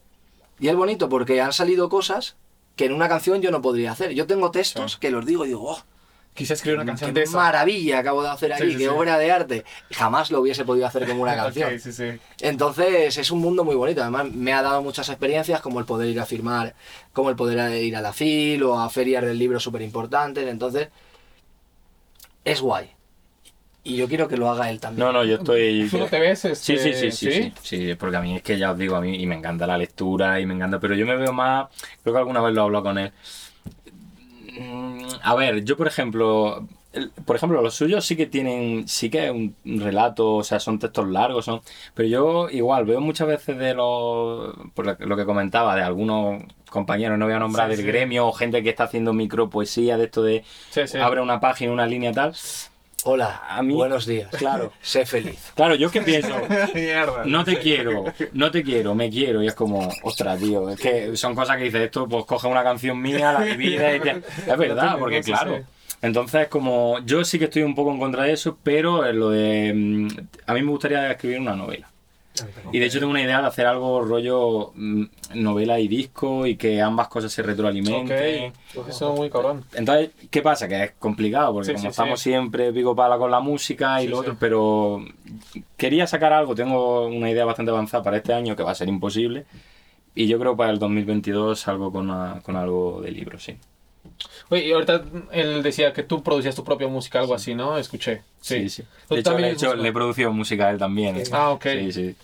[0.60, 2.36] Y es bonito porque han salido cosas
[2.76, 4.12] que en una canción yo no podría hacer.
[4.12, 5.82] Yo tengo textos que los digo y digo, oh,
[6.34, 7.36] Quise escribir una canción qué de esa.
[7.38, 8.88] maravilla acabo de hacer aquí, Sí, sí, qué sí.
[8.90, 9.66] obra de arte.
[9.92, 11.78] Jamás lo hubiese podido hacer como una canción.
[11.80, 12.06] sí, sí.
[12.40, 14.02] Entonces es un mundo muy bonito.
[14.02, 16.76] Además me ha dado muchas experiencias como el poder ir a firmar,
[17.12, 20.48] como el poder ir a la FIL o a ferias del libro súper importantes.
[20.48, 20.88] Entonces
[22.46, 22.90] es guay.
[23.84, 25.06] Y yo quiero que lo haga él también.
[25.08, 25.88] No, no, yo estoy...
[25.90, 26.40] ¿Tú no te ves?
[26.42, 28.96] Sí, este, sí, sí, sí, sí, sí, porque a mí es que ya os digo,
[28.96, 31.70] a mí y me encanta la lectura y me encanta, pero yo me veo más,
[32.04, 33.12] creo que alguna vez lo he hablado con él.
[34.60, 36.68] Mm, A ver, yo por ejemplo,
[37.26, 40.80] por ejemplo, los suyos sí que tienen, sí que es un relato, o sea, son
[40.80, 41.62] textos largos, son,
[41.94, 45.84] pero yo igual veo muchas veces de los, por lo que- lo que comentaba, de
[45.84, 47.88] algunos compañeros, no voy a nombrar Sí, del sí.
[47.88, 50.98] gremio o gente que está haciendo micropoesía de esto de sí.
[50.98, 52.34] abre una página, una línea tal.
[53.06, 54.30] Hola, A mí- buenos días.
[54.32, 54.74] Claro.
[54.82, 55.52] Sé feliz.
[55.56, 56.36] Claro, yo que pienso,
[56.74, 57.24] Mierda.
[57.26, 59.42] no te quiero, no te quiero, me quiero.
[59.42, 62.64] Y es como, ostras, tío, es que son cosas que dices esto, pues coge una
[62.64, 65.60] canción mía, la divide y te- Es verdad, porque claro.
[66.02, 69.74] Entonces, como yo sí que estoy un poco en contra de eso, pero lo de.
[69.76, 70.08] mm,
[70.48, 71.90] A mí me gustaría escribir una novela.
[72.72, 75.04] Y de hecho tengo una idea de hacer algo rollo mm,
[75.36, 78.54] novela y disco y que ambas cosas se retroalimenten.
[78.76, 78.88] Ok.
[78.90, 79.66] Eso es muy cabrón.
[79.74, 80.68] Entonces, ¿qué pasa?
[80.68, 82.30] Que es complicado, porque Sí, como sí, estamos sí.
[82.30, 85.04] siempre pico pala con la música y lo otro, pero
[85.78, 88.88] quería sacar algo, tengo una idea bastante avanzada para este año que va a ser
[88.90, 89.46] imposible.
[90.16, 93.58] Y yo creo que para el 2022 salgo con, una- con algo de libro, sí.
[94.50, 97.78] Oye, y ahorita él decía que tú producías tu propia música, algo así, ¿no?
[97.78, 98.24] Escuché.
[98.42, 98.84] Sí, Sí, sí.
[99.08, 99.84] ¿Tú De hecho, le, he eres hecho- músico?
[99.84, 101.22] le he producido música a él también.
[101.32, 101.64] Ah, ok.
[101.66, 102.16] Sí, sí.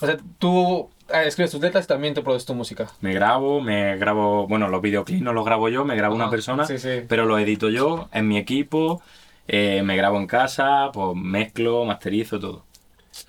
[0.00, 2.86] O sea, tú ah, escribes tus letras y también te produces tu música.
[3.00, 6.64] Me grabo, me grabo, bueno, los videoclips no los grabo yo, me grabo una persona,
[6.66, 7.02] sí, sí.
[7.08, 9.02] pero los edito yo en mi equipo,
[9.48, 12.64] eh, me grabo en casa, pues mezclo, masterizo, todo.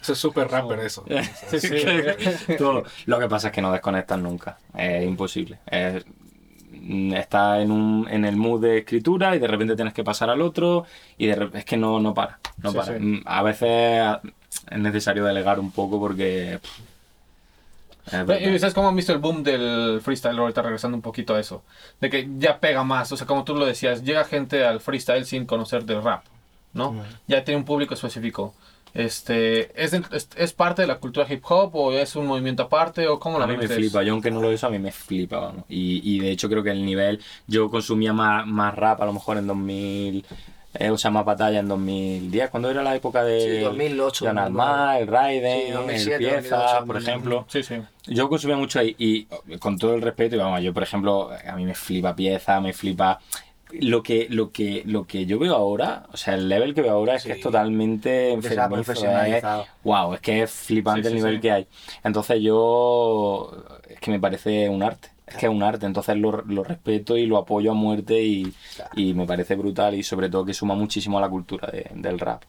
[0.02, 1.06] Eso es súper rapper eso.
[1.50, 1.76] Sí, sí.
[2.58, 2.84] Todo.
[3.06, 4.58] Lo que pasa es que no desconectas nunca.
[4.78, 5.60] Es imposible.
[5.66, 6.06] Es-
[6.72, 10.30] mm, estás en, un, en el mood de escritura y de repente tienes que pasar
[10.30, 10.86] al otro
[11.18, 12.40] y de es que no, no para.
[12.58, 12.98] No Sí, para.
[12.98, 13.04] sí.
[13.04, 14.18] Mm, A veces
[14.70, 16.60] es necesario delegar un poco porque...
[16.62, 16.80] pff,
[18.08, 18.54] es Oye, verdad.
[18.54, 20.40] ¿Y sabes cómo han visto el boom del freestyle?
[20.40, 21.64] Ahorita regresando un poquito a eso.
[22.00, 23.12] De que ya pega más.
[23.12, 26.24] O sea, como tú lo decías, llega gente al freestyle sin conocer del rap,
[26.74, 27.04] ¿no?
[27.28, 28.54] Ya tiene un público específico.
[28.94, 33.08] Este, ¿es, es, es parte de la cultura hip hop o es un movimiento aparte
[33.08, 34.92] o cómo A la mí me flipa, yo aunque no lo uso, a mí me
[34.92, 35.66] flipa, vamos.
[35.70, 39.14] Y, y de hecho creo que el nivel, yo consumía más, más rap a lo
[39.14, 40.26] mejor en 2000,
[40.74, 44.36] eh, o sea, más batalla en 2010, cuando era la época de Sí, 2008, John
[44.36, 44.72] 2009.
[44.72, 47.10] Armad, el Raiden, Sí, 2007, el Pieza, 2008, por 2009.
[47.12, 47.46] ejemplo.
[47.50, 47.76] Sí, sí.
[48.14, 49.26] Yo consumía mucho ahí y
[49.60, 52.74] con todo el respeto, y vamos, yo por ejemplo, a mí me flipa Pieza, me
[52.74, 53.20] flipa...
[53.82, 56.94] Lo que, lo, que, lo que yo veo ahora, o sea, el level que veo
[56.94, 58.38] ahora es que es totalmente
[58.70, 59.64] profesionalizado.
[59.64, 61.68] es- Wow, es que es flipante Sí, sí, el nivel que hay.
[62.02, 63.52] Entonces yo,
[63.90, 67.18] es que me parece un arte, es que es un arte, entonces lo, lo respeto
[67.18, 68.54] y lo apoyo a muerte y,
[68.96, 72.20] y me parece brutal y sobre todo que suma muchísimo a la cultura de- del
[72.20, 72.44] rap.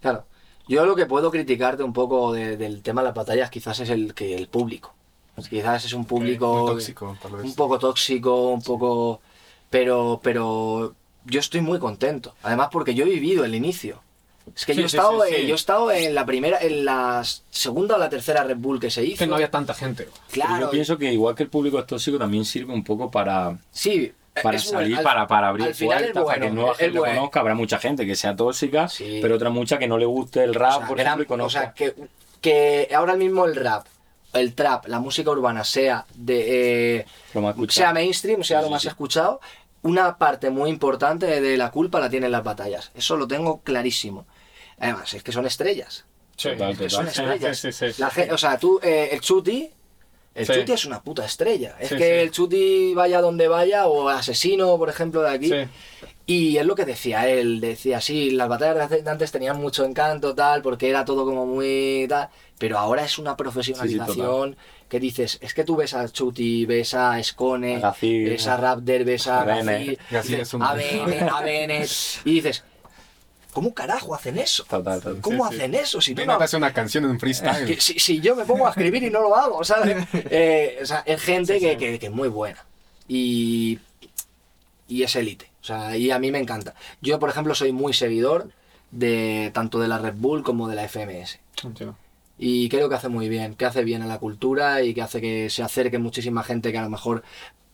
[0.00, 0.24] Claro.
[0.68, 3.88] Yo lo que puedo criticarte un poco de- del tema de las batallas quizás es
[3.90, 4.94] el que el público.
[5.48, 7.44] Quizás es un público tóxico, tal vez.
[7.44, 9.20] un poco tóxico, un poco...
[9.70, 12.34] Pero, pero yo estoy muy contento.
[12.42, 14.00] Además porque yo he vivido el inicio.
[14.56, 16.58] Es que Sí, yo, he sí, estado, sí, eh, yo he estado en la primera,
[16.60, 19.18] en la segunda o la tercera Red Bull que se hizo.
[19.18, 20.04] Que no había tanta gente.
[20.04, 23.10] Pero Claro, yo pienso que igual que el público es tóxico también sirve un poco
[23.10, 24.78] para, sí, para es bueno.
[24.80, 27.16] salir, Al- para, para abrir puertas, para que nueva gente lo bueno.
[27.16, 27.40] conozca.
[27.40, 29.18] Habrá mucha gente que sea tóxica, Sí.
[29.22, 31.26] pero otra mucha que no le guste el rap, O sea, por gran- ejemplo, y
[31.26, 31.60] o conozca.
[31.60, 31.94] sea, que,
[32.40, 33.86] que ahora mismo el rap
[34.34, 37.74] el trap, la música urbana sea de eh, Lo más escuchado.
[37.86, 38.88] sea mainstream, sea Sí, lo más sí.
[38.88, 39.40] escuchado,
[39.82, 42.90] una parte muy importante de la culpa la tienen las batallas.
[42.94, 44.26] Eso lo tengo clarísimo.
[44.80, 46.04] Además, es que son estrellas.
[46.36, 46.50] Sí.
[46.50, 47.58] Total, Que son estrellas.
[47.58, 48.00] Sí, sí, sí.
[48.00, 49.68] La gen- o sea, tú, eh, el Chuti,
[50.34, 50.52] el Sí.
[50.52, 51.74] Chuti es una puta estrella.
[51.80, 52.10] Es Sí, que sí.
[52.10, 55.48] el Chuti vaya donde vaya, o asesino, por ejemplo, de aquí.
[55.48, 55.56] Sí.
[56.26, 60.34] Y es lo que decía él, decía, sí, las batallas de antes tenían mucho encanto,
[60.34, 63.34] tal, porque era todo como muy tal, pero ahora es una
[63.82, 64.56] profesionalización
[64.90, 69.26] que dices, es que tú ves a Chuti, ves a Gazir, ves a Raptor, ves
[69.26, 69.72] a a Bene.
[69.72, 71.86] Gazir, Gazir dices, es un- a Bene, a Bene,
[72.24, 72.62] y dices,
[73.58, 74.62] ¿cómo carajo hacen eso?
[74.64, 75.20] Total, total.
[75.20, 75.56] ¿Cómo Sí, sí.
[75.60, 76.00] hacen eso?
[76.00, 77.66] Si tú no, hace una canción en freestyle.
[77.66, 79.96] que si, si yo me pongo a escribir y no lo hago, ¿sabes?
[80.30, 82.64] Eh, o sea, es gente que, que- que es muy buena.
[83.08, 83.78] Y,
[84.86, 85.50] y es élite.
[85.60, 86.74] O sea, y a mí me encanta.
[87.00, 88.50] Yo, por ejemplo, soy muy seguidor
[88.92, 91.40] de tanto de la Red Bull como de la FMS.
[91.64, 91.96] Entiendo.
[92.38, 95.20] Y creo que hace muy bien, que hace bien a la cultura y que hace
[95.20, 97.24] que se acerque muchísima gente que a lo mejor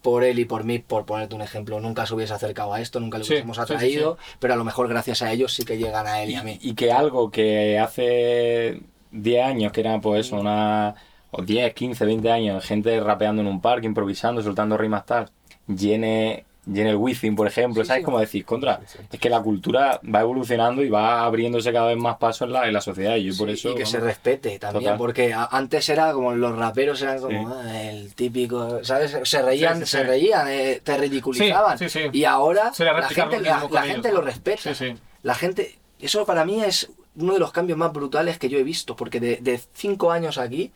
[0.04, 3.00] por él y por mí, por ponerte un ejemplo, nunca se hubiese acercado a esto,
[3.00, 5.64] nunca lo Sí, hubiésemos sí, sí, atraído, pero a lo mejor gracias a ellos sí
[5.64, 6.58] que llegan a él y a mí.
[6.62, 8.80] Y, y que algo que hace
[9.10, 10.94] 10 años, que era pues una.
[11.30, 15.30] o 10, 15, 20 años, gente rapeando en un parque, improvisando, soltando rimas tal,
[15.66, 18.04] llene, llene el wifi, por ejemplo, Sí, ¿sabes sí.
[18.04, 18.44] cómo decir?
[18.44, 18.80] Contra,
[19.12, 22.66] es que la cultura va evolucionando y va abriéndose cada vez más pasos en la,
[22.66, 23.16] en la sociedad.
[23.16, 23.70] Y yo por eso.
[23.70, 24.98] y que se respete también, Total.
[24.98, 27.48] porque antes era como los raperos eran como.
[27.48, 29.16] "Ah, el típico, ¿sabes?
[29.24, 31.78] Se reían, se reían, eh, te ridiculizaban.
[31.78, 32.08] Sí, sí, sí.
[32.12, 34.74] Y ahora la gente, lo la, la gente lo respeta.
[34.74, 34.94] Sí, sí.
[35.22, 38.62] La gente, eso para mí es uno de los cambios más brutales que yo he
[38.64, 40.72] visto, porque de, de cinco años aquí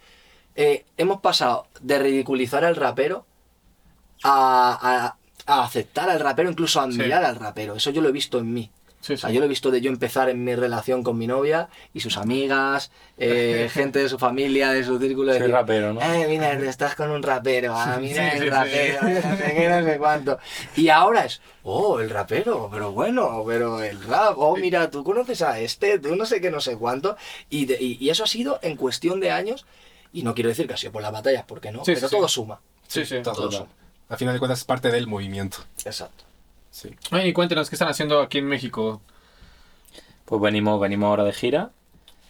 [0.55, 3.27] eh, hemos pasado de ridiculizar al rapero
[4.25, 5.17] a, a-
[5.49, 7.01] a aceptar al rapero, incluso a Sí.
[7.01, 7.75] admirar al rapero.
[7.75, 8.71] Eso yo lo he visto en mí.
[9.01, 9.35] Sí, O sea, sí.
[9.35, 12.17] yo lo he visto de yo empezar en mi relación con mi novia y sus
[12.17, 15.31] amigas, eh, gente de su familia, de su círculo.
[15.33, 16.01] Soy decir, rapero, ¿no?
[16.03, 19.07] Eh, mira, estás con un rapero, ah, mira Sí, el sí, rapero, sí.
[19.29, 20.39] no sé qué, no sé cuánto.
[20.77, 25.43] Y ahora es, oh, el rapero, pero bueno, pero el rap, oh, mira, tú conoces
[25.43, 27.17] a este, tú no sé qué, no sé cuánto.
[27.49, 29.65] Y, de- y, y eso ha sido en cuestión de años,
[30.13, 32.17] y no quiero decir que ha sido por las batallas, porque no, Sí, pero sí,
[32.17, 32.35] todo sí.
[32.35, 32.61] suma.
[32.89, 33.23] Sí, sí.
[33.23, 33.35] Todo.
[33.35, 33.69] Todo suma.
[34.09, 35.59] A final de cuentas es parte del movimiento.
[35.85, 36.25] Exacto.
[36.71, 36.91] Sí.
[37.13, 39.01] Oye, y cuéntenos, ¿qué están haciendo aquí en México?
[40.25, 41.71] Pues venimos, venimos ahora de gira.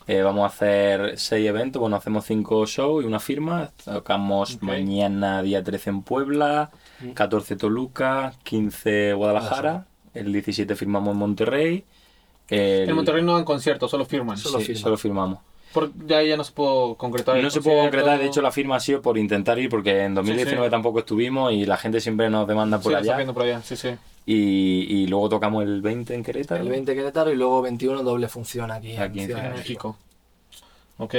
[0.06, 1.80] Eh, vamos a hacer seis eventos.
[1.80, 3.70] Bueno, hacemos cinco shows y una firma.
[3.84, 6.70] Tocamos mañana, día 13 en Puebla,
[7.00, 7.10] Mm.
[7.10, 11.84] 14 Toluca, 15 Guadalajara, el 17 firmamos en Monterrey.
[12.48, 14.38] el- En Monterrey no dan conciertos, solo firman.
[14.38, 14.82] Solo sí, firman.
[14.82, 15.38] solo firmamos.
[15.72, 17.36] Por, ya, ya no se pudo concretar.
[17.42, 17.96] No se puede concierto.
[17.98, 20.70] concretar, de hecho la firma ha sido por intentar ir porque en 2019 sí.
[20.70, 23.16] tampoco estuvimos y la gente siempre nos demanda Sí, por está allá.
[23.16, 23.90] viendo por allá, sí, sí.
[24.26, 26.62] Y, y luego tocamos el 20 en Querétaro.
[26.62, 29.96] El 20 Querétaro y luego 21 doble función aquí, Aquí en Ciudad En México.
[29.98, 30.08] México.
[30.98, 31.14] Ok.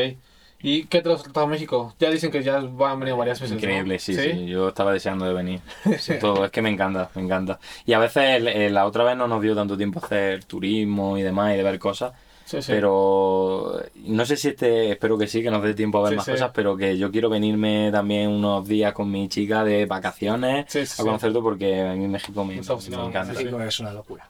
[0.61, 1.95] ¿Y qué te ha resultado México?
[1.99, 3.51] Ya dicen que ya han venido varias veces.
[3.55, 3.59] ¿no?
[3.59, 5.61] Increíble, sí, sí, Yo estaba deseando de venir.
[6.19, 7.59] Todo, es que me encanta, me encanta.
[7.85, 10.43] Y a veces el- el- la otra vez no nos dio tanto tiempo a hacer
[10.43, 12.11] turismo y demás y de ver cosas.
[12.49, 12.71] Sí, sí.
[12.71, 16.15] Pero no sé si este, espero que sí, que nos dé tiempo a ver Sí,
[16.17, 16.31] más sí.
[16.31, 20.79] cosas, pero que yo quiero venirme también unos días con mi chica de vacaciones Sí,
[20.85, 21.03] sí, a sí.
[21.03, 23.33] conocer todo porque a mí México me, Me encanta.
[23.35, 24.27] sí, México es una locura.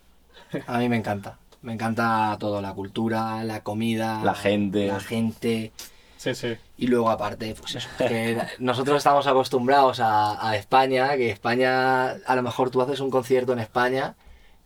[0.67, 1.38] A mí me encanta.
[1.61, 4.88] Me encanta todo, la cultura, la comida, La gente.
[4.88, 5.72] la gente.
[6.17, 6.57] Sí, sí.
[6.78, 12.36] Y luego aparte, pues eso, que nosotros estamos acostumbrados a, a España, que España, a
[12.36, 14.15] lo mejor tú haces un concierto en España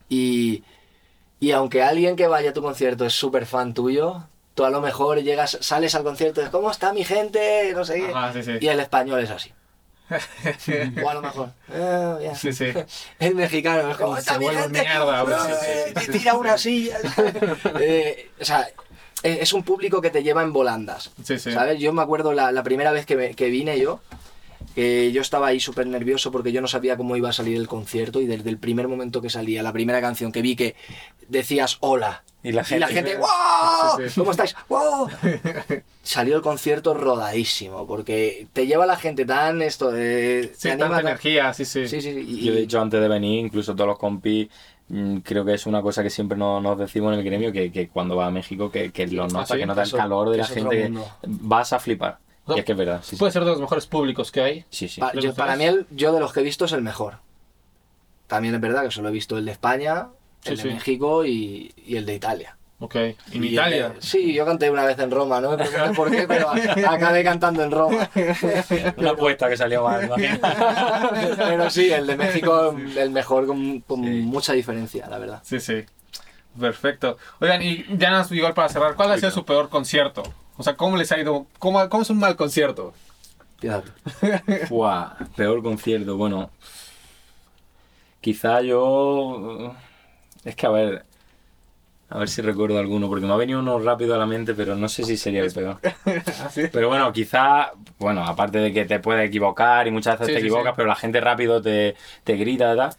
[0.09, 0.63] y,
[1.47, 4.23] y aunque alguien que vaya a tu concierto es súper fan tuyo,
[4.55, 7.71] tú a lo mejor llegas, sales al concierto y dices, ¿cómo está mi gente?
[7.73, 8.11] No sé qué.
[8.13, 8.51] Ajá, sí, sí.
[8.61, 9.51] Y el español es así.
[11.03, 11.49] O a lo mejor.
[11.73, 12.35] "Ah, ya".
[12.35, 12.65] Sí, sí.
[13.19, 14.81] El mexicano es como, Se "Está mi vuelve gente".
[14.81, 16.97] mierda, "Ah, güey, sí, sí, sí, y tira una silla.
[17.79, 18.67] Eh, o sea,
[19.23, 21.11] eh, es un público que te lleva en volandas.
[21.23, 21.51] Sí, sí.
[21.51, 21.79] ¿Sabes?
[21.79, 24.01] Yo me acuerdo la, la primera vez que, me- que vine yo,
[24.75, 27.67] que yo estaba ahí súper nervioso porque yo no sabía cómo iba a salir el
[27.67, 30.75] concierto y desde el primer momento que salía, la primera canción que vi que
[31.29, 32.23] decías hola.
[32.45, 33.27] Y la Y la gente- ¡wow!
[33.97, 34.19] Sí, sí.
[34.19, 34.55] ¿Cómo estáis?
[34.67, 35.07] ¡wow!
[36.01, 40.51] Salió el concierto rodadísimo porque te lleva la gente tan esto de...
[40.57, 41.87] Sí, tanta tan- energía, sí, sí.
[41.87, 44.49] Sí, sí, sí, y- Yo, de hecho, antes de venir, incluso todos los compis,
[44.89, 47.71] mm, creo que es una cosa que siempre nos, nos decimos en el gremio, que,
[47.71, 49.57] que cuando vas a México, que, que lo notas, sí?
[49.57, 50.91] que notas el calor de la gente, que
[51.25, 52.17] vas a flipar.
[52.45, 53.15] O sea, y es que es verdad, sí, sí.
[53.17, 54.65] Puede ser de los mejores públicos que hay.
[54.69, 54.99] sí, sí.
[54.99, 57.19] Pa- ¿Lo yo- para mí, el, yo de los que he visto es el mejor.
[58.27, 60.07] También es verdad que solo he visto el de España,
[60.45, 60.75] el Sí, de sí.
[60.75, 62.57] México y, y el de Italia.
[62.79, 62.95] Ok.
[62.95, 63.89] ¿En Y Italia?
[63.89, 65.55] de- sí, yo canté una vez en Roma, ¿no?
[65.55, 66.49] No sé por qué, pero
[66.89, 68.09] acabé cantando en Roma.
[68.97, 70.09] Una apuesta que salió mal.
[70.09, 70.15] ¿no?
[71.37, 74.09] Pero sí, el de México, el mejor con, con Sí.
[74.09, 75.39] mucha diferencia, la verdad.
[75.43, 75.85] Sí, sí.
[76.59, 77.17] Perfecto.
[77.39, 80.23] Oigan, y ya nos igual para cerrar, ¿cuál ha sido su peor concierto?
[80.63, 81.45] O sea, ¿cómo les ha ido?
[81.59, 82.93] ¿Cómo, cómo es un mal concierto?
[84.67, 86.51] Fua, peor concierto, bueno.
[88.21, 89.75] Quizá yo.
[90.43, 91.05] Es que a ver.
[92.09, 94.75] A ver si recuerdo alguno, porque me ha venido uno rápido a la mente, pero
[94.75, 95.79] no sé si sería el peor.
[96.71, 100.39] Pero bueno, quizá, bueno, aparte de que te puedes equivocar y muchas veces Sí, te
[100.41, 100.75] sí, equivocas, sí.
[100.75, 102.95] pero la gente rápido te, te grita, ¿verdad?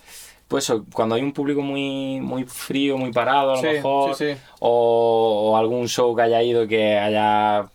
[0.48, 4.32] Pues cuando hay un público muy, muy frío, muy parado, a lo Sí, mejor, sí,
[4.34, 4.40] sí.
[4.60, 7.66] O, o algún show que haya ido y que haya,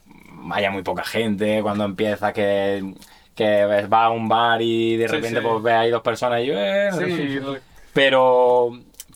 [0.52, 2.94] haya muy poca gente, cuando empieza que,
[3.36, 5.46] que va a un bar y de Sí, repente sí.
[5.48, 7.40] pues ves ahí dos personas y yo, eh, Sí,
[7.94, 8.72] pero,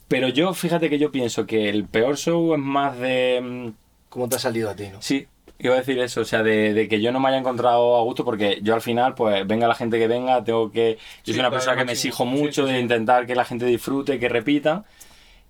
[0.08, 3.40] pero yo, fíjate que yo pienso que el peor show es más de...
[3.42, 3.70] mm,
[4.10, 5.02] ¿Cómo te ha salido a ti, no?
[5.02, 5.28] Sí,
[5.60, 8.02] iba a decir eso, o sea, de, de que yo no me haya encontrado a
[8.04, 10.98] gusto porque yo al final, pues venga la gente que venga, tengo que...
[11.24, 13.66] Yo Sí, soy una persona que me exijo mucho sí, de intentar que la gente
[13.66, 14.86] disfrute, que repita.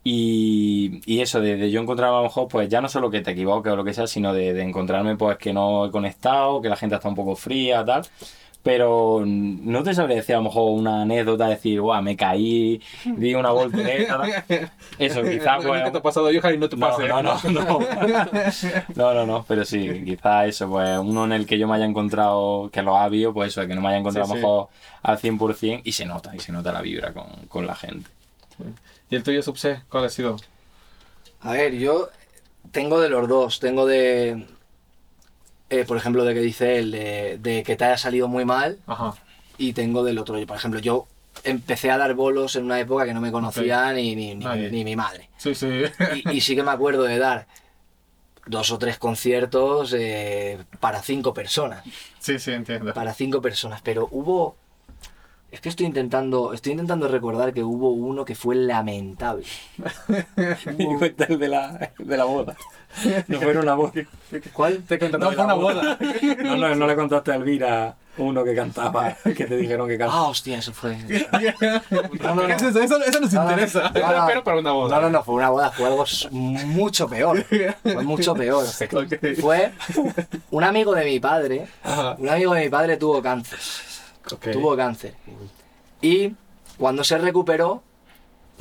[0.05, 3.21] Y, y eso, de, de yo encontrarme a lo mejor, pues ya no solo que
[3.21, 6.61] te equivoques o lo que sea, sino de, de encontrarme pues que no he conectado,
[6.61, 8.03] que la gente está un poco fría, tal.
[8.63, 13.35] Pero no te sabría decir a lo mejor una anécdota, decir, guau, me caí, di
[13.35, 14.21] una voltereta.
[14.97, 15.83] Eso, quizás pues...
[15.83, 17.05] ¿Qué te ha pasado, Johan, y no te No, pase?
[17.09, 17.79] no, no, no.
[18.95, 21.85] No, no, no, pero sí, quizá eso, pues uno en el que yo me haya
[21.85, 24.41] encontrado, que lo ha habido, pues eso, que no me haya encontrado Sí, a sí.
[24.41, 24.67] lo mejor
[25.01, 28.09] al 100% y se nota, y se nota la vibra con, con la gente.
[29.09, 29.81] ¿Y el tuyo, Subse?
[29.89, 30.37] ¿Cuál ha sido?
[31.41, 32.07] A ver, yo
[32.71, 33.59] tengo de los dos.
[33.59, 34.45] Tengo de.
[35.69, 38.77] Eh, por ejemplo, de que dice él, de, de que te haya salido muy mal.
[38.87, 39.13] Ajá.
[39.57, 40.37] Y tengo del otro.
[40.39, 41.07] Yo, por ejemplo, yo
[41.43, 44.95] empecé a dar bolos en una época que no me conocía ni, ni, ni- mi
[44.95, 45.29] madre.
[45.37, 45.67] Sí, sí.
[46.25, 47.47] Y, y sí que me acuerdo de dar
[48.45, 51.83] dos o tres conciertos eh, para cinco personas.
[52.19, 52.93] Sí, sí, entiendo.
[52.93, 53.81] Para cinco personas.
[53.81, 54.55] Pero hubo.
[55.51, 56.51] Es que estoy intentando.
[56.53, 59.45] Estoy intentando recordar que hubo uno que fue lamentable.
[60.77, 62.55] Y cuenta el de la, de la boda.
[63.27, 63.91] No fue una boda.
[64.53, 64.83] ¿Cuál?
[64.83, 65.97] Te no fue una boda.
[66.43, 70.21] No, no, no le contaste a Elvira uno que cantaba, que te dijeron que cantaba.
[70.21, 70.95] Ah, hostia, eso fue.
[72.21, 73.91] no, no, Eso, eso, eso nos No, no, interesa.
[73.93, 74.27] no, no.
[74.27, 74.95] Pero para una boda.
[74.95, 77.43] No, no, no, fue una boda, fue algo mucho peor.
[77.81, 78.65] Fue mucho peor.
[78.93, 79.13] Ok.
[79.41, 79.71] Fue
[80.51, 81.67] un amigo de mi padre.
[81.83, 82.15] Ajá.
[82.19, 83.59] Un amigo de mi padre tuvo cáncer.
[84.31, 84.51] Ok.
[84.51, 85.15] Tuvo cáncer.
[86.01, 86.33] Y
[86.77, 87.81] cuando se recuperó,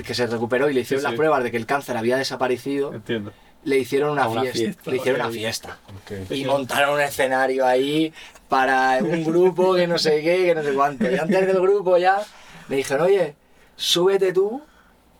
[0.04, 1.16] que se recuperó y le hicieron Sí, las sí.
[1.18, 3.32] pruebas de que el cáncer había desaparecido, Entiendo.
[3.64, 4.90] Le hicieron una, una fiesta, fiesta.
[4.90, 5.34] Le hicieron una Ok.
[5.34, 5.78] fiesta.
[5.88, 6.30] Ok.
[6.32, 8.12] Y montaron un escenario ahí
[8.48, 11.10] para un grupo que no sé qué, que no sé cuánto.
[11.10, 12.20] Y antes del grupo ya
[12.68, 13.34] me dijeron, oye,
[13.76, 14.62] súbete tú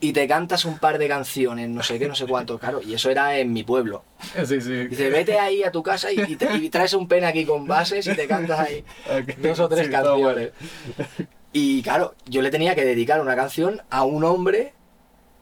[0.00, 2.58] y te cantas un par de canciones, no sé qué, no sé cuánto.
[2.58, 4.04] Claro, y eso era en mi pueblo.
[4.44, 4.86] Sí, sí.
[4.88, 7.66] Dice, vete ahí a tu casa y, y te- y traes un pen aquí con
[7.68, 9.36] bases y te cantas ahí Ok.
[9.38, 10.50] dos o tres Sí, canciones.
[11.52, 14.72] Y claro, yo le tenía que dedicar una canción a un hombre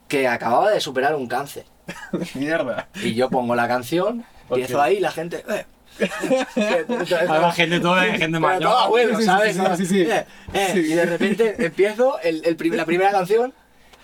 [0.08, 1.64] que acababa de superar un cáncer.
[2.34, 2.88] Mierda.
[3.02, 4.82] Y yo pongo la canción, empiezo Ok.
[4.84, 5.44] ahí y la gente...
[5.48, 5.64] eh,
[7.28, 8.62] A la gente toda, gente Pero mayor.
[8.62, 9.56] todo abuelo, Sí, sí, ¿sabes?
[9.56, 10.00] sí, sí, sí.
[10.02, 10.24] Eh,
[10.54, 10.78] eh, Sí.
[10.80, 13.52] Y de repente empiezo el, el prim- la primera canción.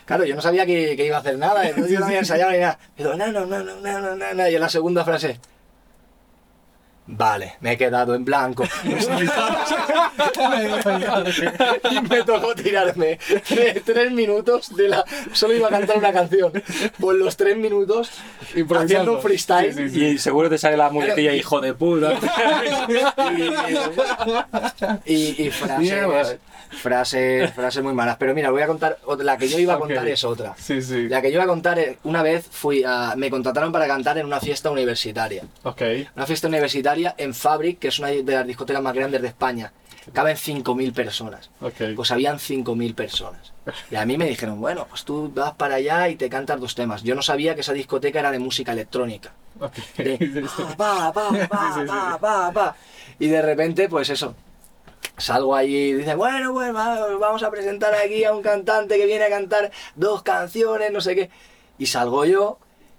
[0.05, 2.53] Claro, yo no sabía que, que iba a hacer nada, entonces yo no había ensayado
[2.53, 2.79] ni nada.
[2.97, 4.49] Pero no, no, no, no, no, no, no.
[4.49, 5.41] Y en la segunda frase.
[7.09, 8.65] Vale, me he quedado en blanco.
[11.91, 15.05] y me tocó tirarme tres, tres minutos de la.
[15.33, 16.53] Solo iba a cantar una canción.
[16.99, 18.11] Por los tres minutos,
[18.77, 19.73] haciendo un freestyle.
[19.73, 22.15] Sí, sí, Y seguro te sale la muletilla, hijo de puta.
[25.05, 26.37] y, y frases, Mierda.
[26.71, 28.17] Frases, frases muy malas.
[28.19, 30.55] Pero mira, voy a contar, otra- la que yo iba a contar es otra.
[30.59, 31.09] Sí, sí.
[31.09, 34.19] La que yo iba a contar, es, una vez fui a, me contrataron para cantar
[34.19, 35.45] en una fiesta universitaria.
[35.65, 35.83] Ok.
[36.15, 39.73] Una fiesta universitaria en Fabric, que es una de las discotecas más grandes de España.
[40.13, 41.51] Caben 5.000 personas.
[41.61, 41.97] Ok.
[41.97, 43.53] Pues habían 5.000 personas.
[43.91, 46.77] Y a mí me dijeron, bueno, pues tú vas para allá y te cantas dos
[46.77, 47.03] temas.
[47.03, 49.33] Yo no sabía que esa discoteca era de música electrónica.
[49.59, 49.75] Ok.
[49.97, 50.47] de
[50.77, 51.87] pa, pa, pa, pa, Sí, sí, sí.
[51.89, 52.77] pa, pa, pa.
[53.19, 54.37] Y de repente, pues eso.
[55.17, 59.07] Salgo allí y dice, bueno, pues va- vamos a presentar aquí a un cantante que
[59.07, 61.31] viene a cantar dos canciones, no sé qué.
[61.79, 62.59] Y salgo yo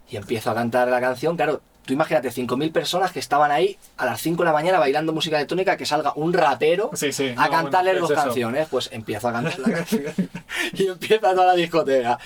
[0.09, 1.35] y empiezo a cantar la canción.
[1.35, 5.13] Claro, tú imagínate 5.000 personas que estaban ahí a las 5 de la mañana bailando
[5.13, 7.33] música electrónica, que salga un rapero Sí, sí.
[7.37, 8.67] a No, cantarles bueno, dos es canciones.
[8.69, 10.13] Pues empiezo a cantar la canción
[10.73, 12.19] y empieza toda la discoteca.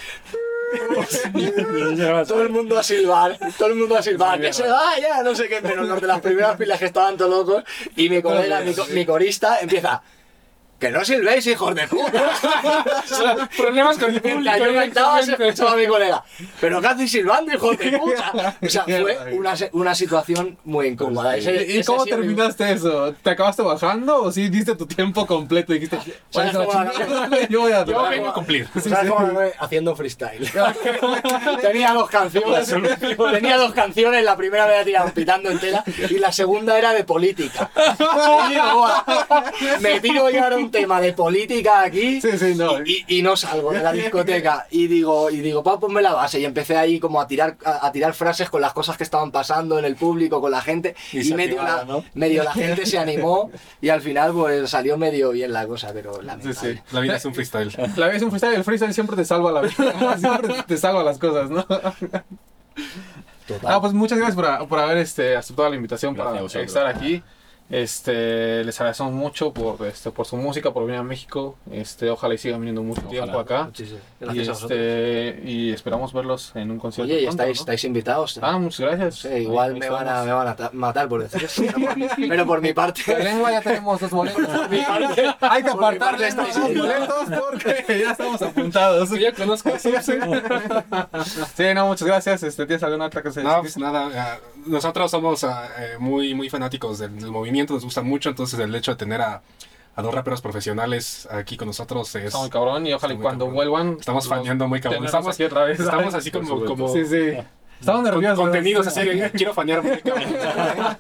[2.28, 5.48] todo el mundo a silbar, todo el mundo a silbar, que se vaya, no sé
[5.48, 7.64] qué, pero los de las primeras pilas que estaban todos locos
[7.96, 10.02] y mi colega, mi, mi corista empieza
[10.82, 12.32] que no silbéis, hijos de puta.
[13.58, 14.58] Problemas con el público.
[14.58, 16.24] yo cantaba, se escuchaba a mi colega.
[16.60, 18.58] Pero ¿qué hacéis silbando, hijos de puta?
[18.62, 21.38] O sea, fue una, una situación muy incómoda.
[21.38, 23.14] Ese- ¿Y, ese cómo sido mi- terminaste eso?
[23.22, 26.00] ¿Te acabaste bajando o sí diste tu tiempo completo y dijiste,
[26.32, 28.68] ¿Sabes "Oye, cómo la yo voy a Yo vengo a cumplir.
[28.82, 29.52] ¿Sabes cómo me?
[29.60, 30.50] Haciendo freestyle.
[31.62, 32.74] Tenía dos canciones.
[33.32, 34.24] Tenía dos canciones.
[34.24, 37.70] La primera me la tiraron pitando entera y la segunda era de política.
[38.50, 39.04] Y "Buah,
[39.80, 42.22] me tiro yo ahora un tema de política aquí.
[42.22, 42.82] Sí, sí, no.
[42.84, 46.40] Y, y no salgo de la discoteca y digo y digo pa ponme la base
[46.40, 49.32] y empecé ahí como a tirar a, a tirar frases con las cosas que estaban
[49.32, 52.04] pasando en el público con la gente Y y, medio, la, ¿no?
[52.14, 53.52] medio la gente se animó
[53.82, 56.82] y al final pues salió medio bien la cosa pero lamentable Sí, sí.
[56.92, 57.72] La vida es un freestyle.
[57.98, 61.04] La vida es un freestyle, el freestyle siempre te salva la vida, siempre te salva
[61.04, 61.64] las cosas, ¿no?
[63.48, 63.74] Total.
[63.74, 67.24] Ah, pues muchas gracias por, por haber este, aceptado la invitación Gracias para estar aquí.
[67.72, 71.56] Este, les agradecemos mucho por, este, por su música, por venir a México.
[71.72, 73.12] Este, ojalá y sigan viniendo mucho Ojalá.
[73.24, 73.64] tiempo acá.
[73.64, 74.80] Muchísimas Y, gracias a vosotros.
[74.80, 77.12] este, y esperamos verlos en un concierto.
[77.14, 77.62] Oye, y pronto, estáis, ¿no?
[77.62, 78.40] estáis invitados.
[78.42, 79.16] Ah, muchas gracias.
[79.20, 81.64] Sí, igual me van, a, me van a ta- matar por decir eso,
[82.30, 83.02] pero, por mi parte.
[83.24, 84.42] lengua ya tenemos dos boletos.
[84.70, 89.10] mi parte- Hay que apartar estos boletos porque ya estamos apuntados.
[89.12, 89.72] Yo ya conozco.
[89.80, 92.44] Sí, no, muchas gracias.
[92.44, 93.42] Este, ¿Tienes alguna otra cosa?
[93.42, 97.74] que No, pues nada, eh, nosotros somos ah, eh, muy, muy fanáticos del, del movimiento,
[97.74, 99.42] nos gusta mucho, entonces el hecho de tener a,
[99.96, 102.26] a dos raperos profesionales aquí con nosotros es...
[102.26, 103.56] Está muy cabrón y ojalá y cuando cabrón.
[103.56, 103.98] vuelvan.
[104.00, 105.06] Estamos faneando muy cabrón.
[105.06, 105.80] Estamos, aquí otra vez.
[105.80, 106.64] estamos así como...
[106.66, 107.38] como Sí, sí.
[107.80, 108.38] Estamos nerviosos.
[108.40, 110.36] contenidos así que quiero fanear muy cabrón.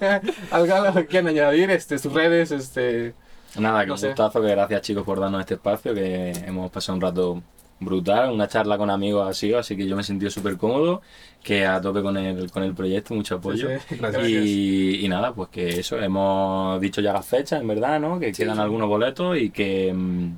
[0.51, 3.13] Algo que quieran añadir, este, sus redes, este.
[3.57, 4.07] Nada, que No un sé.
[4.07, 7.41] gustazo, que gracias chicos por darnos este espacio, que hemos pasado un rato
[7.81, 11.01] brutal, una charla con amigos así, así que yo me he sentido súper cómodo,
[11.43, 13.67] que a tope con el, con el proyecto, mucho apoyo.
[13.69, 13.95] Sí, sí.
[13.97, 14.27] Gracias.
[14.29, 18.19] Y, y nada, pues que eso, hemos dicho ya las fechas, en verdad, ¿no?
[18.19, 18.61] Que Sí, quedan sí.
[18.61, 20.37] algunos boletos y que mm,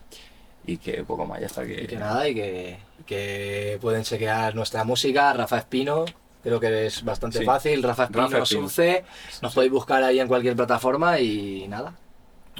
[0.65, 1.83] y que poco más, ya está que...
[1.83, 6.05] Y que nada, y que, que pueden chequear nuestra música, Rafa Espino.
[6.41, 7.45] Creo que es bastante Sí.
[7.45, 8.61] fácil, Rafa Espino, Rafa Espino.
[8.69, 9.03] Subce.
[9.41, 11.93] Nos podéis buscar ahí en cualquier plataforma y nada.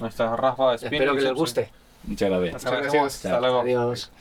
[0.01, 0.93] Ahí está Rafa Espino.
[0.95, 1.69] Espero que les guste.
[2.05, 2.53] Muchas gracias.
[2.65, 3.25] Muchas gracias.
[3.25, 3.61] Hasta luego.
[3.61, 4.11] Adiós.